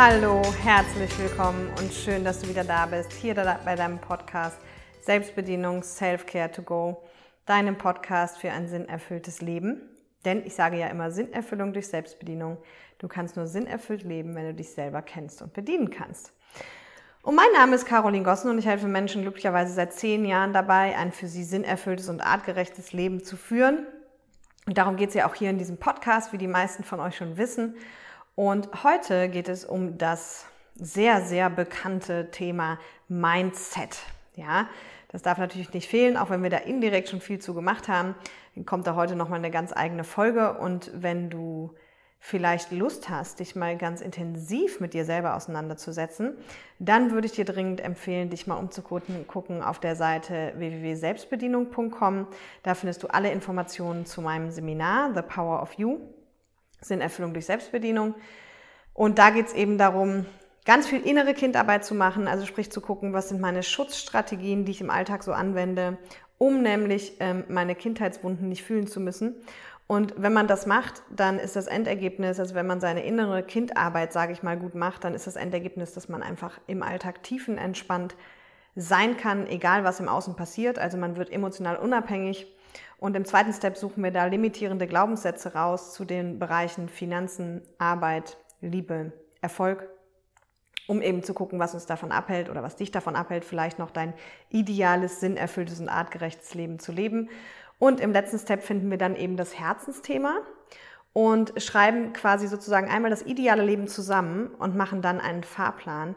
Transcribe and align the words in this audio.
Hallo, 0.00 0.42
herzlich 0.62 1.18
willkommen 1.18 1.72
und 1.80 1.92
schön, 1.92 2.22
dass 2.24 2.38
du 2.38 2.48
wieder 2.48 2.62
da 2.62 2.86
bist, 2.86 3.10
hier 3.10 3.34
bei 3.34 3.74
deinem 3.74 3.98
Podcast 3.98 4.56
Selbstbedienung 5.00 5.82
Self-Care 5.82 6.52
to 6.52 6.62
Go, 6.62 7.02
deinem 7.46 7.76
Podcast 7.76 8.38
für 8.38 8.52
ein 8.52 8.68
sinnerfülltes 8.68 9.40
Leben. 9.40 9.80
Denn 10.24 10.46
ich 10.46 10.54
sage 10.54 10.78
ja 10.78 10.86
immer 10.86 11.10
Sinnerfüllung 11.10 11.72
durch 11.72 11.88
Selbstbedienung. 11.88 12.58
Du 12.98 13.08
kannst 13.08 13.34
nur 13.34 13.48
sinnerfüllt 13.48 14.04
leben, 14.04 14.36
wenn 14.36 14.44
du 14.46 14.54
dich 14.54 14.70
selber 14.70 15.02
kennst 15.02 15.42
und 15.42 15.52
bedienen 15.52 15.90
kannst. 15.90 16.32
Und 17.22 17.34
mein 17.34 17.50
Name 17.52 17.74
ist 17.74 17.84
Caroline 17.84 18.22
Gossen 18.22 18.52
und 18.52 18.58
ich 18.58 18.66
helfe 18.66 18.86
Menschen 18.86 19.22
glücklicherweise 19.22 19.72
seit 19.72 19.94
zehn 19.94 20.24
Jahren 20.24 20.52
dabei, 20.52 20.96
ein 20.96 21.10
für 21.10 21.26
sie 21.26 21.42
sinnerfülltes 21.42 22.08
und 22.08 22.20
artgerechtes 22.20 22.92
Leben 22.92 23.24
zu 23.24 23.36
führen. 23.36 23.84
Und 24.64 24.78
darum 24.78 24.94
geht 24.94 25.08
es 25.08 25.16
ja 25.16 25.28
auch 25.28 25.34
hier 25.34 25.50
in 25.50 25.58
diesem 25.58 25.78
Podcast, 25.78 26.32
wie 26.32 26.38
die 26.38 26.46
meisten 26.46 26.84
von 26.84 27.00
euch 27.00 27.16
schon 27.16 27.36
wissen. 27.36 27.74
Und 28.38 28.84
heute 28.84 29.28
geht 29.28 29.48
es 29.48 29.64
um 29.64 29.98
das 29.98 30.46
sehr, 30.76 31.22
sehr 31.22 31.50
bekannte 31.50 32.30
Thema 32.30 32.78
Mindset. 33.08 33.98
Ja, 34.36 34.68
das 35.08 35.22
darf 35.22 35.38
natürlich 35.38 35.72
nicht 35.72 35.88
fehlen, 35.88 36.16
auch 36.16 36.30
wenn 36.30 36.44
wir 36.44 36.48
da 36.48 36.58
indirekt 36.58 37.08
schon 37.08 37.20
viel 37.20 37.40
zu 37.40 37.52
gemacht 37.52 37.88
haben. 37.88 38.14
Dann 38.54 38.64
kommt 38.64 38.86
da 38.86 38.94
heute 38.94 39.16
nochmal 39.16 39.40
eine 39.40 39.50
ganz 39.50 39.72
eigene 39.72 40.04
Folge. 40.04 40.52
Und 40.56 40.92
wenn 40.94 41.30
du 41.30 41.74
vielleicht 42.20 42.70
Lust 42.70 43.08
hast, 43.08 43.40
dich 43.40 43.56
mal 43.56 43.76
ganz 43.76 44.00
intensiv 44.00 44.78
mit 44.78 44.94
dir 44.94 45.04
selber 45.04 45.34
auseinanderzusetzen, 45.34 46.36
dann 46.78 47.10
würde 47.10 47.26
ich 47.26 47.32
dir 47.32 47.44
dringend 47.44 47.80
empfehlen, 47.80 48.30
dich 48.30 48.46
mal 48.46 48.54
umzugucken 48.54 49.64
auf 49.64 49.80
der 49.80 49.96
Seite 49.96 50.52
www.selbstbedienung.com. 50.56 52.28
Da 52.62 52.74
findest 52.76 53.02
du 53.02 53.08
alle 53.08 53.32
Informationen 53.32 54.06
zu 54.06 54.22
meinem 54.22 54.52
Seminar 54.52 55.12
The 55.12 55.22
Power 55.22 55.60
of 55.60 55.72
You 55.72 55.98
Sinnerfüllung 56.80 57.32
durch 57.32 57.46
Selbstbedienung. 57.46 58.14
Und 58.94 59.18
da 59.18 59.30
geht 59.30 59.46
es 59.46 59.52
eben 59.52 59.78
darum, 59.78 60.26
ganz 60.64 60.86
viel 60.86 61.00
innere 61.00 61.34
Kindarbeit 61.34 61.84
zu 61.84 61.94
machen, 61.94 62.28
also 62.28 62.44
sprich 62.44 62.70
zu 62.70 62.80
gucken, 62.80 63.12
was 63.12 63.28
sind 63.28 63.40
meine 63.40 63.62
Schutzstrategien, 63.62 64.64
die 64.64 64.72
ich 64.72 64.80
im 64.80 64.90
Alltag 64.90 65.22
so 65.22 65.32
anwende, 65.32 65.98
um 66.36 66.62
nämlich 66.62 67.14
ähm, 67.20 67.44
meine 67.48 67.74
Kindheitswunden 67.74 68.48
nicht 68.48 68.64
fühlen 68.64 68.86
zu 68.86 69.00
müssen. 69.00 69.36
Und 69.86 70.12
wenn 70.18 70.34
man 70.34 70.46
das 70.46 70.66
macht, 70.66 71.02
dann 71.10 71.38
ist 71.38 71.56
das 71.56 71.66
Endergebnis, 71.66 72.38
also 72.38 72.54
wenn 72.54 72.66
man 72.66 72.80
seine 72.80 73.04
innere 73.04 73.42
Kindarbeit, 73.42 74.12
sage 74.12 74.34
ich 74.34 74.42
mal, 74.42 74.58
gut 74.58 74.74
macht, 74.74 75.04
dann 75.04 75.14
ist 75.14 75.26
das 75.26 75.36
Endergebnis, 75.36 75.94
dass 75.94 76.10
man 76.10 76.22
einfach 76.22 76.60
im 76.66 76.82
Alltag 76.82 77.22
tiefenentspannt 77.22 78.14
sein 78.76 79.16
kann, 79.16 79.46
egal 79.46 79.84
was 79.84 80.00
im 80.00 80.08
Außen 80.08 80.36
passiert. 80.36 80.78
Also 80.78 80.98
man 80.98 81.16
wird 81.16 81.32
emotional 81.32 81.76
unabhängig 81.76 82.46
und 82.98 83.16
im 83.16 83.24
zweiten 83.24 83.52
Step 83.52 83.76
suchen 83.76 84.02
wir 84.02 84.10
da 84.10 84.26
limitierende 84.26 84.86
Glaubenssätze 84.86 85.54
raus 85.54 85.94
zu 85.94 86.04
den 86.04 86.38
Bereichen 86.38 86.88
Finanzen, 86.88 87.62
Arbeit, 87.78 88.36
Liebe, 88.60 89.12
Erfolg, 89.40 89.88
um 90.88 91.00
eben 91.00 91.22
zu 91.22 91.32
gucken, 91.32 91.60
was 91.60 91.74
uns 91.74 91.86
davon 91.86 92.10
abhält 92.10 92.50
oder 92.50 92.62
was 92.62 92.74
dich 92.74 92.90
davon 92.90 93.14
abhält, 93.14 93.44
vielleicht 93.44 93.78
noch 93.78 93.92
dein 93.92 94.14
ideales, 94.48 95.20
sinnerfülltes 95.20 95.80
und 95.80 95.88
artgerechtes 95.88 96.54
Leben 96.54 96.80
zu 96.80 96.90
leben. 96.90 97.30
Und 97.78 98.00
im 98.00 98.12
letzten 98.12 98.38
Step 98.38 98.64
finden 98.64 98.90
wir 98.90 98.98
dann 98.98 99.14
eben 99.14 99.36
das 99.36 99.56
Herzensthema 99.56 100.38
und 101.12 101.52
schreiben 101.62 102.12
quasi 102.12 102.48
sozusagen 102.48 102.88
einmal 102.88 103.10
das 103.10 103.22
ideale 103.22 103.64
Leben 103.64 103.86
zusammen 103.86 104.48
und 104.58 104.74
machen 104.74 105.02
dann 105.02 105.20
einen 105.20 105.44
Fahrplan, 105.44 106.16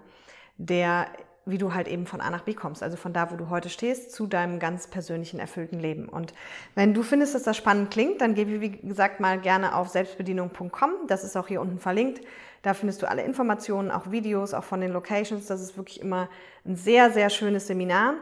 der 0.57 1.07
wie 1.51 1.57
du 1.57 1.73
halt 1.73 1.87
eben 1.87 2.05
von 2.05 2.21
A 2.21 2.29
nach 2.29 2.41
B 2.41 2.53
kommst, 2.53 2.81
also 2.81 2.97
von 2.97 3.13
da, 3.13 3.31
wo 3.31 3.35
du 3.35 3.49
heute 3.49 3.69
stehst, 3.69 4.11
zu 4.11 4.25
deinem 4.25 4.59
ganz 4.59 4.87
persönlichen, 4.87 5.39
erfüllten 5.39 5.79
Leben. 5.79 6.09
Und 6.09 6.33
wenn 6.75 6.93
du 6.93 7.03
findest, 7.03 7.35
dass 7.35 7.43
das 7.43 7.57
spannend 7.57 7.91
klingt, 7.91 8.21
dann 8.21 8.33
geh, 8.33 8.47
wie 8.47 8.71
gesagt, 8.71 9.19
mal 9.19 9.39
gerne 9.39 9.75
auf 9.75 9.89
selbstbedienung.com. 9.89 10.91
Das 11.07 11.23
ist 11.23 11.37
auch 11.37 11.47
hier 11.47 11.61
unten 11.61 11.79
verlinkt. 11.79 12.21
Da 12.61 12.73
findest 12.73 13.01
du 13.01 13.09
alle 13.09 13.23
Informationen, 13.23 13.91
auch 13.91 14.11
Videos, 14.11 14.53
auch 14.53 14.63
von 14.63 14.81
den 14.81 14.91
Locations. 14.91 15.45
Das 15.45 15.61
ist 15.61 15.77
wirklich 15.77 16.01
immer 16.01 16.29
ein 16.65 16.75
sehr, 16.75 17.11
sehr 17.11 17.29
schönes 17.29 17.67
Seminar. 17.67 18.15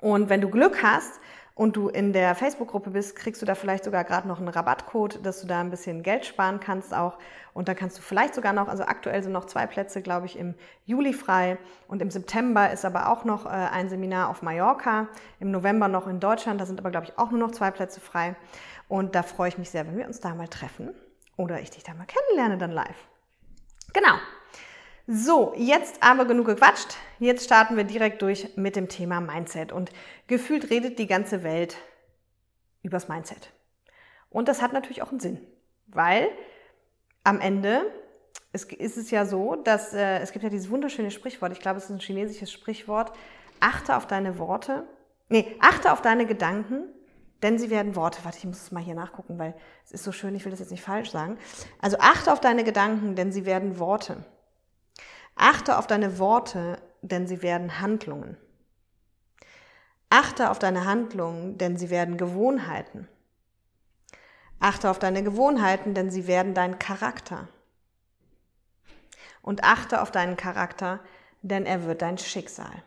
Und 0.00 0.28
wenn 0.28 0.40
du 0.40 0.48
Glück 0.48 0.82
hast, 0.82 1.20
und 1.58 1.74
du 1.74 1.88
in 1.88 2.12
der 2.12 2.36
Facebook-Gruppe 2.36 2.90
bist, 2.90 3.16
kriegst 3.16 3.42
du 3.42 3.46
da 3.46 3.56
vielleicht 3.56 3.82
sogar 3.82 4.04
gerade 4.04 4.28
noch 4.28 4.38
einen 4.38 4.46
Rabattcode, 4.46 5.26
dass 5.26 5.40
du 5.40 5.48
da 5.48 5.58
ein 5.58 5.70
bisschen 5.70 6.04
Geld 6.04 6.24
sparen 6.24 6.60
kannst 6.60 6.94
auch. 6.94 7.18
Und 7.52 7.66
da 7.66 7.74
kannst 7.74 7.98
du 7.98 8.02
vielleicht 8.02 8.36
sogar 8.36 8.52
noch, 8.52 8.68
also 8.68 8.84
aktuell 8.84 9.24
sind 9.24 9.32
noch 9.32 9.44
zwei 9.44 9.66
Plätze, 9.66 10.00
glaube 10.00 10.26
ich, 10.26 10.38
im 10.38 10.54
Juli 10.84 11.12
frei. 11.12 11.58
Und 11.88 12.00
im 12.00 12.12
September 12.12 12.70
ist 12.70 12.84
aber 12.84 13.10
auch 13.10 13.24
noch 13.24 13.44
äh, 13.44 13.48
ein 13.48 13.88
Seminar 13.88 14.28
auf 14.28 14.40
Mallorca. 14.40 15.08
Im 15.40 15.50
November 15.50 15.88
noch 15.88 16.06
in 16.06 16.20
Deutschland. 16.20 16.60
Da 16.60 16.64
sind 16.64 16.78
aber, 16.78 16.92
glaube 16.92 17.06
ich, 17.06 17.18
auch 17.18 17.32
nur 17.32 17.40
noch 17.40 17.50
zwei 17.50 17.72
Plätze 17.72 17.98
frei. 17.98 18.36
Und 18.86 19.16
da 19.16 19.24
freue 19.24 19.48
ich 19.48 19.58
mich 19.58 19.70
sehr, 19.70 19.84
wenn 19.84 19.98
wir 19.98 20.06
uns 20.06 20.20
da 20.20 20.36
mal 20.36 20.46
treffen. 20.46 20.94
Oder 21.36 21.60
ich 21.60 21.70
dich 21.70 21.82
da 21.82 21.92
mal 21.92 22.06
kennenlerne 22.06 22.56
dann 22.58 22.70
live. 22.70 23.08
Genau. 23.92 24.14
So, 25.10 25.54
jetzt 25.56 26.02
aber 26.02 26.26
genug 26.26 26.44
gequatscht. 26.44 26.98
Jetzt 27.18 27.46
starten 27.46 27.78
wir 27.78 27.84
direkt 27.84 28.20
durch 28.20 28.54
mit 28.56 28.76
dem 28.76 28.90
Thema 28.90 29.22
Mindset. 29.22 29.72
Und 29.72 29.90
gefühlt 30.26 30.68
redet 30.68 30.98
die 30.98 31.06
ganze 31.06 31.42
Welt 31.42 31.78
übers 32.82 33.08
Mindset. 33.08 33.50
Und 34.28 34.48
das 34.48 34.60
hat 34.60 34.74
natürlich 34.74 35.00
auch 35.00 35.10
einen 35.10 35.20
Sinn, 35.20 35.40
weil 35.86 36.28
am 37.24 37.40
Ende 37.40 37.90
ist, 38.52 38.70
es 38.70 39.10
ja 39.10 39.24
so, 39.24 39.56
dass 39.56 39.94
äh, 39.94 40.18
es 40.18 40.32
gibt 40.32 40.42
ja 40.42 40.50
dieses 40.50 40.68
wunderschöne 40.68 41.10
Sprichwort, 41.10 41.52
ich 41.52 41.60
glaube, 41.60 41.78
es 41.78 41.84
ist 41.84 41.90
ein 41.90 42.00
chinesisches 42.00 42.52
Sprichwort, 42.52 43.10
achte 43.60 43.96
auf 43.96 44.06
deine 44.06 44.38
Worte, 44.38 44.86
nee, 45.30 45.56
achte 45.58 45.90
auf 45.90 46.02
deine 46.02 46.26
Gedanken, 46.26 46.82
denn 47.42 47.58
sie 47.58 47.70
werden 47.70 47.96
Worte. 47.96 48.18
Warte, 48.24 48.36
ich 48.36 48.44
muss 48.44 48.60
es 48.60 48.72
mal 48.72 48.82
hier 48.82 48.94
nachgucken, 48.94 49.38
weil 49.38 49.54
es 49.86 49.92
ist 49.92 50.04
so 50.04 50.12
schön, 50.12 50.34
ich 50.34 50.44
will 50.44 50.50
das 50.50 50.60
jetzt 50.60 50.70
nicht 50.70 50.82
falsch 50.82 51.10
sagen. 51.10 51.38
Also 51.80 51.96
achte 51.98 52.30
auf 52.30 52.40
deine 52.40 52.62
Gedanken, 52.62 53.14
denn 53.14 53.32
sie 53.32 53.46
werden 53.46 53.78
Worte. 53.78 54.22
Achte 55.38 55.78
auf 55.78 55.86
deine 55.86 56.18
Worte, 56.18 56.78
denn 57.00 57.28
sie 57.28 57.42
werden 57.42 57.80
Handlungen. 57.80 58.36
Achte 60.10 60.50
auf 60.50 60.58
deine 60.58 60.84
Handlungen, 60.84 61.58
denn 61.58 61.76
sie 61.76 61.90
werden 61.90 62.16
Gewohnheiten. 62.16 63.06
Achte 64.58 64.90
auf 64.90 64.98
deine 64.98 65.22
Gewohnheiten, 65.22 65.94
denn 65.94 66.10
sie 66.10 66.26
werden 66.26 66.54
dein 66.54 66.80
Charakter. 66.80 67.46
Und 69.40 69.62
achte 69.62 70.02
auf 70.02 70.10
deinen 70.10 70.36
Charakter, 70.36 70.98
denn 71.42 71.66
er 71.66 71.84
wird 71.84 72.02
dein 72.02 72.18
Schicksal. 72.18 72.82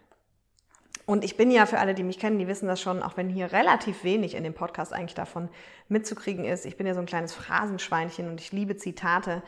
Und 1.06 1.24
ich 1.24 1.38
bin 1.38 1.52
ja 1.52 1.66
für 1.66 1.80
alle, 1.80 1.96
die 1.96 2.04
mich 2.04 2.20
kennen, 2.20 2.38
die 2.38 2.48
wissen 2.48 2.68
das 2.68 2.82
schon, 2.82 3.02
auch 3.02 3.16
wenn 3.16 3.30
hier 3.30 3.54
relativ 3.54 4.04
wenig 4.04 4.36
in 4.36 4.44
dem 4.44 4.54
Podcast 4.54 4.92
eigentlich 4.92 5.16
davon 5.16 5.48
mitzukriegen 5.88 6.44
ist. 6.44 6.66
Ich 6.66 6.76
bin 6.76 6.86
ja 6.86 6.94
so 6.94 7.00
ein 7.00 7.06
kleines 7.06 7.34
Phrasenschweinchen 7.34 8.30
und 8.30 8.42
ich 8.42 8.52
liebe 8.52 8.76
Zitate 8.76 9.42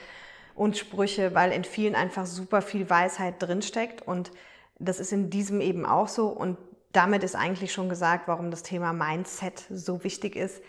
und 0.56 0.78
Sprüche, 0.78 1.34
weil 1.34 1.52
in 1.52 1.64
vielen 1.64 1.96
einfach 1.96 2.26
super 2.26 2.62
viel 2.62 2.90
Weisheit 2.90 3.36
drinsteckt. 3.40 4.02
Und 4.02 4.32
das 4.80 5.00
ist 5.00 5.12
in 5.12 5.30
diesem 5.30 5.62
eben 5.62 5.86
auch 5.86 6.08
so. 6.08 6.28
Und 6.28 6.58
damit 6.92 7.24
ist 7.24 7.36
eigentlich 7.36 7.74
schon 7.74 7.90
gesagt, 7.90 8.28
warum 8.28 8.52
das 8.52 8.64
Thema 8.64 8.94
Mindset 8.94 9.66
so 9.70 10.04
wichtig 10.04 10.36
ist, 10.36 10.62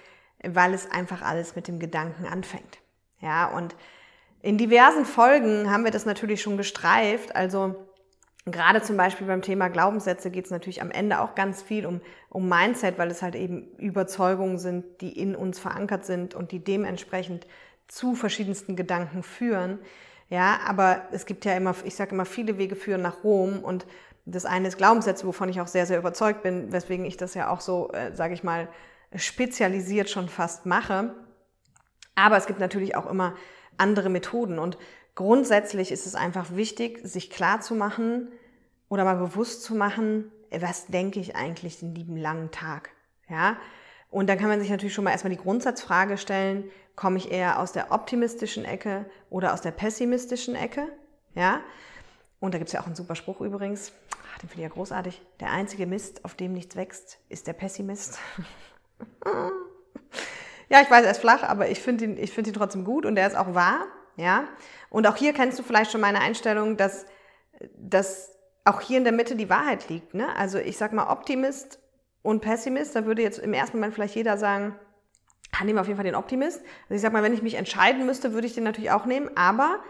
weil 0.43 0.75
es 0.75 0.91
einfach 0.91 1.23
alles 1.23 1.57
mit 1.57 1.69
dem 1.69 1.79
Gedanken 1.79 2.27
anfängt. 2.27 2.79
Ja, 3.21 3.47
und 3.47 3.75
in 4.43 4.59
diversen 4.59 5.05
Folgen 5.05 5.71
haben 5.71 5.85
wir 5.85 5.91
das 5.91 6.07
natürlich 6.07 6.43
schon 6.43 6.57
gestreift, 6.57 7.35
also 7.35 7.75
Gerade 8.47 8.83
zum 8.83 8.99
Beispiel 8.99 9.27
beim 9.27 9.41
Thema 9.41 9.69
Glaubenssätze 9.69 10.31
geht 10.31 10.45
es 10.45 10.51
natürlich 10.51 10.83
am 10.83 10.91
Ende 10.91 11.21
auch 11.21 11.35
ganz 11.35 11.63
viel 11.63 11.87
um, 11.87 12.03
um 12.29 12.47
Mindset, 12.47 12.99
weil 12.99 13.11
es 13.11 13.23
halt 13.23 13.37
eben 13.37 13.75
Überzeugungen 13.79 14.59
sind, 14.59 15.01
die 15.01 15.19
in 15.19 15.35
uns 15.35 15.59
verankert 15.59 16.05
sind 16.05 16.35
und 16.35 16.53
die 16.53 16.63
dementsprechend 16.63 17.47
zu 17.89 18.15
verschiedensten 18.15 18.77
Gedanken 18.77 19.23
führen. 19.23 19.79
Ja, 20.29 20.61
aber 20.67 21.03
es 21.13 21.27
gibt 21.27 21.45
ja 21.45 21.55
immer, 21.55 21.75
ich 21.85 21.95
sage 21.95 22.13
immer, 22.13 22.25
viele 22.25 22.59
Wege 22.59 22.77
führen 22.77 23.03
nach 23.03 23.25
Rom 23.25 23.63
und 23.63 23.87
das 24.27 24.47
eine 24.47 24.69
ist 24.69 24.79
Glaubenssätze, 24.79 25.27
wovon 25.27 25.49
ich 25.49 25.61
auch 25.61 25.67
sehr, 25.67 25.87
sehr 25.87 25.99
überzeugt 25.99 26.43
bin, 26.43 26.73
weswegen 26.73 27.05
ich 27.05 27.17
das 27.17 27.35
ja 27.35 27.51
auch 27.51 27.61
so, 27.61 27.91
äh, 27.93 28.15
sage 28.15 28.35
ich 28.35 28.43
mal, 28.43 28.69
spezialisiert 29.15 30.09
schon 30.09 30.29
fast 30.29 30.67
mache. 30.67 31.15
Aber 32.15 32.37
es 32.37 32.47
gibt 32.47 32.59
natürlich 32.59 32.97
auch 32.97 33.07
immer 33.07 33.35
andere 33.77 34.09
Methoden 34.09 34.59
und 34.59 34.79
grundsätzlich 35.15 35.93
ist 35.93 36.07
es 36.07 36.15
einfach 36.15 36.57
wichtig, 36.57 37.01
sich 37.03 37.29
klar 37.29 37.61
zu 37.61 37.75
machen 37.75 38.29
oder 38.89 39.05
mal 39.05 39.17
bewusst 39.17 39.63
zu 39.63 39.75
machen, 39.75 40.31
was 40.51 40.87
denke 40.87 41.21
ich 41.21 41.37
eigentlich 41.37 41.81
den 41.81 41.95
lieben 41.95 42.17
langen 42.17 42.51
Tag? 42.51 42.91
Ja, 43.29 43.57
und 44.11 44.29
dann 44.29 44.39
kann 44.39 44.49
man 44.49 44.61
sich 44.61 44.71
natürlich 44.71 44.95
schon 44.95 45.05
mal 45.05 45.11
erstmal 45.11 45.33
die 45.33 45.43
Grundsatzfrage 45.43 46.19
stellen, 46.19 46.71
komme 46.97 47.19
ich 47.19 47.31
eher 47.31 47.59
aus 47.59 47.73
der 47.73 47.93
optimistischen 47.93 48.65
Ecke 48.65 49.07
oder 49.31 49.53
aus 49.53 49.61
der 49.61 49.73
pessimistischen 49.73 50.55
Ecke? 50.55 50.89
Ja? 51.35 51.61
Und 52.41 52.55
da 52.55 52.59
gibt 52.59 52.69
es 52.69 52.73
ja 52.73 52.81
auch 52.81 52.87
einen 52.87 52.95
super 52.95 53.15
Spruch 53.15 53.41
übrigens, 53.41 53.93
Ach, 54.35 54.39
den 54.39 54.49
finde 54.49 54.65
ich 54.65 54.69
ja 54.69 54.75
großartig. 54.75 55.23
Der 55.41 55.51
einzige 55.53 55.87
Mist, 55.87 56.25
auf 56.25 56.35
dem 56.35 56.53
nichts 56.53 56.75
wächst, 56.77 57.19
ist 57.29 57.47
der 57.47 57.53
Pessimist. 57.53 58.19
ja, 60.69 60.81
ich 60.81 60.91
weiß, 60.91 61.05
er 61.05 61.13
ist 61.13 61.21
flach, 61.21 61.43
aber 61.45 61.69
ich 61.69 61.81
finde 61.81 62.05
ihn, 62.05 62.19
ich 62.19 62.33
finde 62.33 62.51
ihn 62.51 62.55
trotzdem 62.55 62.85
gut 62.85 63.07
und 63.07 63.17
er 63.17 63.29
ist 63.29 63.37
auch 63.37 63.55
wahr. 63.55 63.87
Ja? 64.17 64.49
Und 64.91 65.07
auch 65.07 65.17
hier 65.17 65.33
kennst 65.33 65.59
du 65.59 65.63
vielleicht 65.63 65.93
schon 65.93 66.01
meine 66.01 66.21
Einstellung, 66.21 66.77
dass, 66.77 67.07
dass 67.77 68.37
auch 68.65 68.81
hier 68.81 68.99
in 68.99 69.05
der 69.05 69.13
Mitte 69.13 69.37
die 69.37 69.51
Wahrheit 69.51 69.89
liegt. 69.89 70.15
Ne? 70.15 70.35
Also 70.37 70.59
ich 70.59 70.77
sag 70.77 70.93
mal, 70.93 71.11
Optimist 71.11 71.79
und 72.23 72.41
Pessimist, 72.41 72.97
da 72.97 73.07
würde 73.07 73.23
jetzt 73.23 73.39
im 73.39 73.53
ersten 73.53 73.77
Moment 73.77 73.95
vielleicht 73.95 74.17
jeder 74.17 74.37
sagen, 74.37 74.77
ah, 75.61 75.65
nehmen 75.65 75.77
wir 75.77 75.81
auf 75.81 75.87
jeden 75.87 75.97
Fall 75.97 76.05
den 76.05 76.15
Optimist. 76.15 76.61
Also 76.85 76.95
ich 76.95 77.01
sag 77.01 77.13
mal, 77.13 77.23
wenn 77.23 77.35
ich 77.35 77.43
mich 77.43 77.55
entscheiden 77.55 78.07
müsste, 78.07 78.33
würde 78.33 78.47
ich 78.47 78.55
den 78.55 78.65
natürlich 78.65 78.91
auch 78.91 79.07
nehmen, 79.07 79.31
aber 79.37 79.81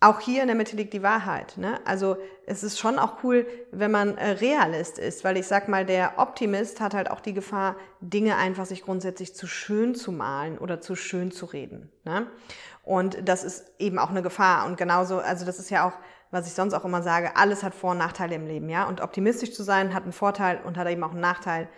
auch 0.00 0.20
hier 0.20 0.42
in 0.42 0.46
der 0.46 0.56
Mitte 0.56 0.76
liegt 0.76 0.92
die 0.92 1.02
Wahrheit. 1.02 1.56
Ne? 1.56 1.80
Also 1.84 2.18
es 2.46 2.62
ist 2.62 2.78
schon 2.78 3.00
auch 3.00 3.24
cool, 3.24 3.46
wenn 3.72 3.90
man 3.90 4.16
äh, 4.16 4.30
Realist 4.30 4.98
ist, 4.98 5.24
weil 5.24 5.36
ich 5.36 5.46
sag 5.46 5.68
mal, 5.68 5.84
der 5.84 6.18
Optimist 6.18 6.80
hat 6.80 6.94
halt 6.94 7.10
auch 7.10 7.20
die 7.20 7.34
Gefahr, 7.34 7.74
Dinge 8.00 8.36
einfach 8.36 8.64
sich 8.64 8.84
grundsätzlich 8.84 9.34
zu 9.34 9.48
schön 9.48 9.96
zu 9.96 10.12
malen 10.12 10.56
oder 10.58 10.80
zu 10.80 10.94
schön 10.94 11.32
zu 11.32 11.46
reden. 11.46 11.90
Ne? 12.04 12.28
Und 12.84 13.28
das 13.28 13.42
ist 13.42 13.72
eben 13.80 13.98
auch 13.98 14.10
eine 14.10 14.22
Gefahr. 14.22 14.66
Und 14.66 14.76
genauso, 14.76 15.18
also 15.18 15.44
das 15.44 15.58
ist 15.58 15.68
ja 15.70 15.86
auch, 15.86 15.94
was 16.30 16.46
ich 16.46 16.54
sonst 16.54 16.74
auch 16.74 16.84
immer 16.84 17.02
sage, 17.02 17.36
alles 17.36 17.64
hat 17.64 17.74
Vor- 17.74 17.90
und 17.90 17.98
Nachteile 17.98 18.36
im 18.36 18.46
Leben, 18.46 18.68
ja. 18.68 18.86
Und 18.86 19.00
optimistisch 19.00 19.52
zu 19.52 19.62
sein 19.62 19.94
hat 19.94 20.04
einen 20.04 20.12
Vorteil 20.12 20.60
und 20.64 20.76
hat 20.76 20.88
eben 20.88 21.02
auch 21.02 21.12
einen 21.12 21.20
Nachteil. 21.20 21.68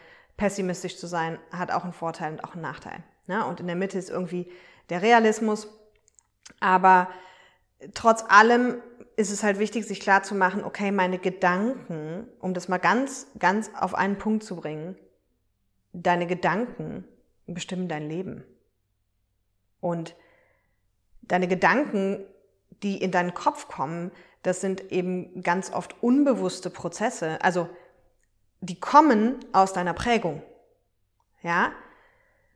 Pessimistisch 0.41 0.97
zu 0.97 1.07
sein 1.07 1.39
hat 1.53 1.71
auch 1.71 1.85
einen 1.85 1.93
Vorteil 1.93 2.33
und 2.33 2.45
auch 2.45 2.55
einen 2.55 2.63
Nachteil. 2.63 3.05
Ne? 3.27 3.45
Und 3.45 3.61
in 3.61 3.67
der 3.67 3.77
Mitte 3.77 3.99
ist 3.99 4.09
irgendwie 4.09 4.51
der 4.89 5.03
Realismus. 5.03 5.69
Aber 6.61 7.11
trotz 7.93 8.25
allem 8.27 8.81
ist 9.17 9.31
es 9.31 9.43
halt 9.43 9.59
wichtig, 9.59 9.87
sich 9.87 10.01
klar 10.01 10.23
zu 10.23 10.35
machen, 10.35 10.65
okay, 10.65 10.93
meine 10.93 11.19
Gedanken, 11.19 12.27
um 12.41 12.55
das 12.55 12.69
mal 12.69 12.79
ganz, 12.79 13.27
ganz 13.39 13.71
auf 13.79 13.95
einen 13.95 14.17
Punkt 14.17 14.43
zu 14.43 14.57
bringen, 14.57 14.97
deine 15.93 16.27
Gedanken 16.27 17.05
bestimmen 17.47 17.87
dein 17.87 18.09
Leben. 18.09 18.43
Und 19.81 20.17
deine 21.21 21.49
Gedanken, 21.49 22.25
die 22.83 22.97
in 22.97 23.11
deinen 23.11 23.35
Kopf 23.35 23.69
kommen, 23.69 24.11
das 24.43 24.63
sind 24.63 24.91
eben 24.91 25.43
ganz 25.43 25.71
oft 25.71 26.03
unbewusste 26.03 26.71
Prozesse. 26.71 27.37
Also, 27.43 27.69
die 28.61 28.79
kommen 28.79 29.37
aus 29.53 29.73
deiner 29.73 29.95
Prägung. 29.95 30.43
Ja? 31.43 31.73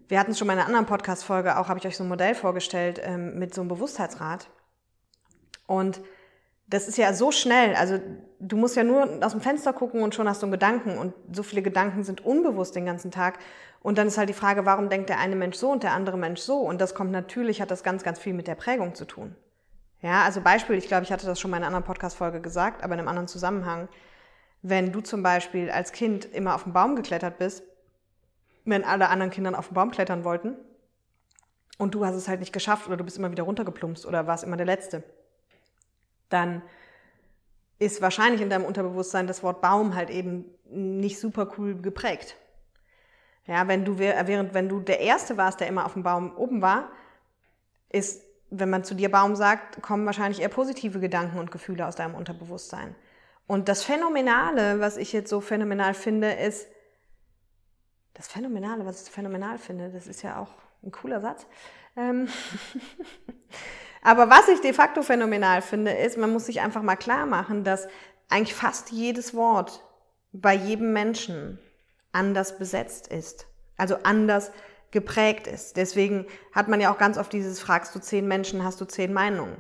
Wir 0.08 0.20
hatten 0.20 0.32
es 0.32 0.38
schon 0.38 0.46
mal 0.46 0.52
in 0.52 0.58
einer 0.58 0.68
anderen 0.68 0.86
Podcast-Folge 0.86 1.58
auch, 1.58 1.68
habe 1.68 1.78
ich 1.78 1.86
euch 1.86 1.96
so 1.96 2.04
ein 2.04 2.08
Modell 2.08 2.34
vorgestellt 2.34 3.00
ähm, 3.02 3.38
mit 3.38 3.54
so 3.54 3.62
einem 3.62 3.68
Bewusstheitsrad. 3.68 4.48
Und 5.66 6.00
das 6.66 6.88
ist 6.88 6.98
ja 6.98 7.12
so 7.14 7.30
schnell. 7.32 7.74
Also 7.74 8.00
du 8.38 8.56
musst 8.56 8.76
ja 8.76 8.84
nur 8.84 9.24
aus 9.24 9.32
dem 9.32 9.40
Fenster 9.40 9.72
gucken 9.72 10.02
und 10.02 10.14
schon 10.14 10.28
hast 10.28 10.42
du 10.42 10.46
einen 10.46 10.52
Gedanken. 10.52 10.98
Und 10.98 11.14
so 11.32 11.42
viele 11.42 11.62
Gedanken 11.62 12.04
sind 12.04 12.24
unbewusst 12.24 12.74
den 12.74 12.84
ganzen 12.84 13.10
Tag. 13.10 13.38
Und 13.80 13.98
dann 13.98 14.06
ist 14.06 14.18
halt 14.18 14.28
die 14.28 14.34
Frage, 14.34 14.66
warum 14.66 14.88
denkt 14.88 15.08
der 15.08 15.18
eine 15.18 15.36
Mensch 15.36 15.56
so 15.56 15.70
und 15.70 15.82
der 15.82 15.92
andere 15.92 16.18
Mensch 16.18 16.40
so? 16.40 16.58
Und 16.58 16.80
das 16.80 16.94
kommt 16.94 17.12
natürlich, 17.12 17.60
hat 17.60 17.70
das 17.70 17.82
ganz, 17.82 18.02
ganz 18.02 18.18
viel 18.18 18.34
mit 18.34 18.46
der 18.46 18.54
Prägung 18.54 18.94
zu 18.94 19.04
tun. 19.04 19.34
Ja, 20.00 20.22
also 20.22 20.42
Beispiel, 20.42 20.76
ich 20.76 20.86
glaube, 20.86 21.04
ich 21.04 21.12
hatte 21.12 21.26
das 21.26 21.40
schon 21.40 21.50
mal 21.50 21.56
in 21.58 21.62
einer 21.62 21.68
anderen 21.68 21.86
Podcast-Folge 21.86 22.40
gesagt, 22.40 22.82
aber 22.82 22.92
in 22.94 23.00
einem 23.00 23.08
anderen 23.08 23.28
Zusammenhang. 23.28 23.88
Wenn 24.66 24.92
du 24.92 25.02
zum 25.02 25.22
Beispiel 25.22 25.70
als 25.70 25.92
Kind 25.92 26.24
immer 26.24 26.54
auf 26.54 26.62
den 26.64 26.72
Baum 26.72 26.96
geklettert 26.96 27.36
bist, 27.36 27.62
wenn 28.64 28.82
alle 28.82 29.10
anderen 29.10 29.30
Kinder 29.30 29.58
auf 29.58 29.68
den 29.68 29.74
Baum 29.74 29.90
klettern 29.90 30.24
wollten 30.24 30.56
und 31.76 31.94
du 31.94 32.06
hast 32.06 32.14
es 32.14 32.28
halt 32.28 32.40
nicht 32.40 32.54
geschafft 32.54 32.86
oder 32.86 32.96
du 32.96 33.04
bist 33.04 33.18
immer 33.18 33.30
wieder 33.30 33.42
runtergeplumpst 33.42 34.06
oder 34.06 34.26
warst 34.26 34.42
immer 34.42 34.56
der 34.56 34.64
Letzte, 34.64 35.02
dann 36.30 36.62
ist 37.78 38.00
wahrscheinlich 38.00 38.40
in 38.40 38.48
deinem 38.48 38.64
Unterbewusstsein 38.64 39.26
das 39.26 39.42
Wort 39.42 39.60
Baum 39.60 39.94
halt 39.94 40.08
eben 40.08 40.46
nicht 40.70 41.20
super 41.20 41.52
cool 41.58 41.74
geprägt. 41.74 42.34
Ja, 43.46 43.68
wenn 43.68 43.84
du, 43.84 43.98
während 43.98 44.54
wenn 44.54 44.70
du 44.70 44.80
der 44.80 45.00
Erste 45.00 45.36
warst, 45.36 45.60
der 45.60 45.68
immer 45.68 45.84
auf 45.84 45.92
dem 45.92 46.04
Baum 46.04 46.34
oben 46.38 46.62
war, 46.62 46.90
ist, 47.90 48.24
wenn 48.48 48.70
man 48.70 48.82
zu 48.82 48.94
dir 48.94 49.10
Baum 49.10 49.36
sagt, 49.36 49.82
kommen 49.82 50.06
wahrscheinlich 50.06 50.40
eher 50.40 50.48
positive 50.48 51.00
Gedanken 51.00 51.38
und 51.38 51.50
Gefühle 51.50 51.86
aus 51.86 51.96
deinem 51.96 52.14
Unterbewusstsein. 52.14 52.94
Und 53.46 53.68
das 53.68 53.82
Phänomenale, 53.82 54.80
was 54.80 54.96
ich 54.96 55.12
jetzt 55.12 55.30
so 55.30 55.40
phänomenal 55.40 55.94
finde, 55.94 56.32
ist, 56.32 56.66
das 58.14 58.28
Phänomenale, 58.28 58.86
was 58.86 59.02
ich 59.02 59.10
phänomenal 59.10 59.58
finde, 59.58 59.90
das 59.90 60.06
ist 60.06 60.22
ja 60.22 60.38
auch 60.38 60.50
ein 60.82 60.92
cooler 60.92 61.20
Satz. 61.20 61.46
Ähm 61.96 62.28
Aber 64.02 64.28
was 64.28 64.48
ich 64.48 64.60
de 64.60 64.72
facto 64.72 65.02
phänomenal 65.02 65.62
finde, 65.62 65.92
ist, 65.92 66.18
man 66.18 66.32
muss 66.32 66.46
sich 66.46 66.60
einfach 66.60 66.82
mal 66.82 66.96
klar 66.96 67.26
machen, 67.26 67.64
dass 67.64 67.88
eigentlich 68.28 68.54
fast 68.54 68.90
jedes 68.90 69.34
Wort 69.34 69.82
bei 70.32 70.54
jedem 70.54 70.92
Menschen 70.92 71.58
anders 72.12 72.58
besetzt 72.58 73.08
ist. 73.08 73.46
Also 73.76 73.96
anders 74.02 74.52
geprägt 74.90 75.46
ist. 75.46 75.76
Deswegen 75.76 76.26
hat 76.52 76.68
man 76.68 76.80
ja 76.80 76.92
auch 76.92 76.98
ganz 76.98 77.18
oft 77.18 77.32
dieses, 77.32 77.60
fragst 77.60 77.94
du 77.94 77.98
zehn 77.98 78.28
Menschen, 78.28 78.62
hast 78.62 78.80
du 78.80 78.84
zehn 78.84 79.12
Meinungen. 79.12 79.56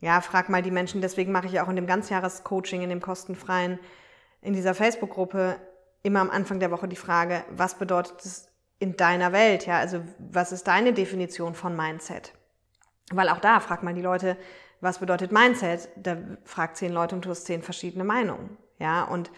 Ja, 0.00 0.20
frag 0.20 0.48
mal 0.48 0.62
die 0.62 0.70
Menschen. 0.70 1.00
Deswegen 1.00 1.32
mache 1.32 1.46
ich 1.46 1.60
auch 1.60 1.68
in 1.68 1.76
dem 1.76 1.86
Ganzjahrescoaching, 1.86 2.82
in 2.82 2.90
dem 2.90 3.00
kostenfreien, 3.00 3.78
in 4.42 4.52
dieser 4.52 4.74
Facebook-Gruppe 4.74 5.56
immer 6.02 6.20
am 6.20 6.30
Anfang 6.30 6.60
der 6.60 6.70
Woche 6.70 6.86
die 6.86 6.96
Frage, 6.96 7.44
was 7.50 7.78
bedeutet 7.78 8.24
es 8.24 8.48
in 8.78 8.96
deiner 8.96 9.32
Welt? 9.32 9.66
Ja, 9.66 9.78
also 9.78 10.02
was 10.18 10.52
ist 10.52 10.66
deine 10.68 10.92
Definition 10.92 11.54
von 11.54 11.74
Mindset? 11.74 12.32
Weil 13.10 13.28
auch 13.28 13.40
da 13.40 13.60
fragt 13.60 13.82
man 13.82 13.94
die 13.94 14.02
Leute, 14.02 14.36
was 14.80 14.98
bedeutet 14.98 15.32
Mindset? 15.32 15.88
Da 15.96 16.16
fragt 16.44 16.76
zehn 16.76 16.92
Leute 16.92 17.14
und 17.14 17.24
du 17.24 17.30
hast 17.30 17.46
zehn 17.46 17.62
verschiedene 17.62 18.04
Meinungen. 18.04 18.56
Ja, 18.78 19.04
und 19.04 19.30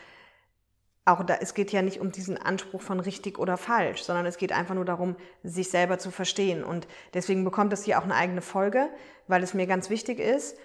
auch 1.09 1.25
da, 1.25 1.37
es 1.41 1.55
geht 1.55 1.73
ja 1.73 1.83
nicht 1.83 2.01
um 2.01 2.13
diesen 2.13 2.37
Anspruch 2.37 2.83
von 2.83 3.01
richtig 3.01 3.39
oder 3.39 3.57
falsch, 3.57 4.03
sondern 4.03 4.27
es 4.27 4.37
geht 4.37 4.53
einfach 4.53 4.75
nur 4.75 4.85
darum, 4.85 5.17
sich 5.43 5.71
selber 5.71 5.99
zu 5.99 6.11
verstehen. 6.11 6.63
Und 6.63 6.87
deswegen 7.15 7.45
bekommt 7.45 7.73
es 7.73 7.85
hier 7.85 7.99
auch 7.99 8.05
eine 8.05 8.15
eigene 8.15 8.43
Folge, 8.43 8.89
weil 9.27 9.43
es 9.43 9.55
mir 9.55 9.67
ganz 9.67 9.91
wichtig 9.91 10.19
ist, 10.19 10.57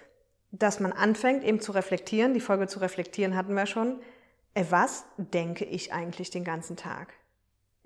dass 0.50 0.80
man 0.80 0.92
anfängt, 0.92 1.44
eben 1.44 1.60
zu 1.60 1.72
reflektieren. 1.72 2.34
Die 2.34 2.40
Folge 2.40 2.68
zu 2.68 2.78
reflektieren 2.78 3.36
hatten 3.36 3.54
wir 3.54 3.66
schon. 3.66 4.00
Äh, 4.54 4.64
was 4.70 5.04
denke 5.16 5.64
ich 5.64 5.92
eigentlich 5.92 6.30
den 6.30 6.44
ganzen 6.44 6.76
Tag? 6.76 7.14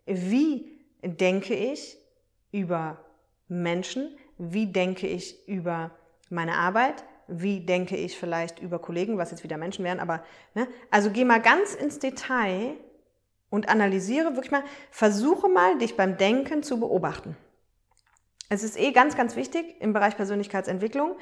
Wie 0.05 0.79
denke 1.03 1.55
ich 1.55 1.97
über 2.51 3.05
Menschen? 3.49 4.17
Wie 4.37 4.67
denke 4.67 5.07
ich 5.07 5.49
über 5.49 5.91
meine 6.29 6.55
Arbeit? 6.55 7.05
Wie 7.29 7.61
denke 7.61 7.95
ich 7.95 8.19
vielleicht 8.19 8.59
über 8.59 8.79
Kollegen, 8.79 9.19
was 9.19 9.31
jetzt 9.31 9.45
wieder 9.45 9.59
Menschen 9.59 9.85
wären, 9.85 10.01
aber, 10.01 10.25
ne? 10.55 10.67
Also 10.91 11.11
geh 11.11 11.25
mal 11.25 11.43
ganz 11.43 11.75
ins 11.75 11.99
Detail 11.99 12.75
und 13.51 13.69
analysiere 13.69 14.35
wirklich 14.35 14.51
mal, 14.51 14.65
versuche 14.91 15.49
mal, 15.49 15.77
dich 15.77 15.95
beim 15.95 16.17
Denken 16.17 16.63
zu 16.63 16.81
beobachten. 16.81 17.37
Es 18.49 18.63
ist 18.63 18.79
eh 18.79 18.93
ganz, 18.93 19.15
ganz 19.15 19.37
wichtig 19.37 19.77
im 19.81 19.93
Bereich 19.93 20.17
Persönlichkeitsentwicklung, 20.17 21.17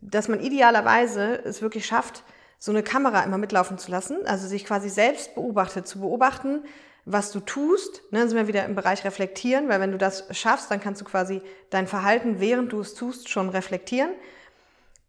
dass 0.00 0.28
man 0.28 0.40
idealerweise 0.40 1.42
es 1.44 1.62
wirklich 1.62 1.84
schafft, 1.84 2.22
so 2.60 2.70
eine 2.70 2.84
Kamera 2.84 3.24
immer 3.24 3.38
mitlaufen 3.38 3.76
zu 3.76 3.90
lassen, 3.90 4.24
also 4.26 4.46
sich 4.46 4.64
quasi 4.64 4.88
selbst 4.88 5.34
beobachtet, 5.34 5.88
zu 5.88 6.00
beobachten, 6.00 6.62
was 7.04 7.32
du 7.32 7.40
tust. 7.40 8.02
Ne, 8.12 8.20
dann 8.20 8.28
sind 8.28 8.38
wir 8.38 8.46
wieder 8.46 8.66
im 8.66 8.76
Bereich 8.76 9.04
reflektieren, 9.04 9.68
weil 9.68 9.80
wenn 9.80 9.90
du 9.90 9.98
das 9.98 10.26
schaffst, 10.30 10.70
dann 10.70 10.80
kannst 10.80 11.00
du 11.00 11.04
quasi 11.04 11.42
dein 11.70 11.88
Verhalten, 11.88 12.38
während 12.38 12.72
du 12.72 12.80
es 12.80 12.94
tust, 12.94 13.28
schon 13.28 13.48
reflektieren 13.48 14.10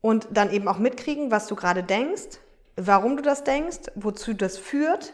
und 0.02 0.28
dann 0.32 0.52
eben 0.52 0.68
auch 0.68 0.80
mitkriegen, 0.80 1.32
was 1.32 1.48
du 1.48 1.56
gerade 1.56 1.84
denkst, 1.84 2.40
warum 2.76 3.18
du 3.18 3.24
das 3.24 3.44
denkst, 3.44 3.92
wozu 3.96 4.34
das 4.34 4.58
führt 4.58 5.14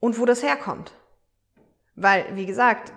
und 0.00 0.18
wo 0.18 0.24
das 0.24 0.42
herkommt. 0.42 0.92
Weil, 1.94 2.34
wie 2.36 2.46
gesagt, 2.46 2.92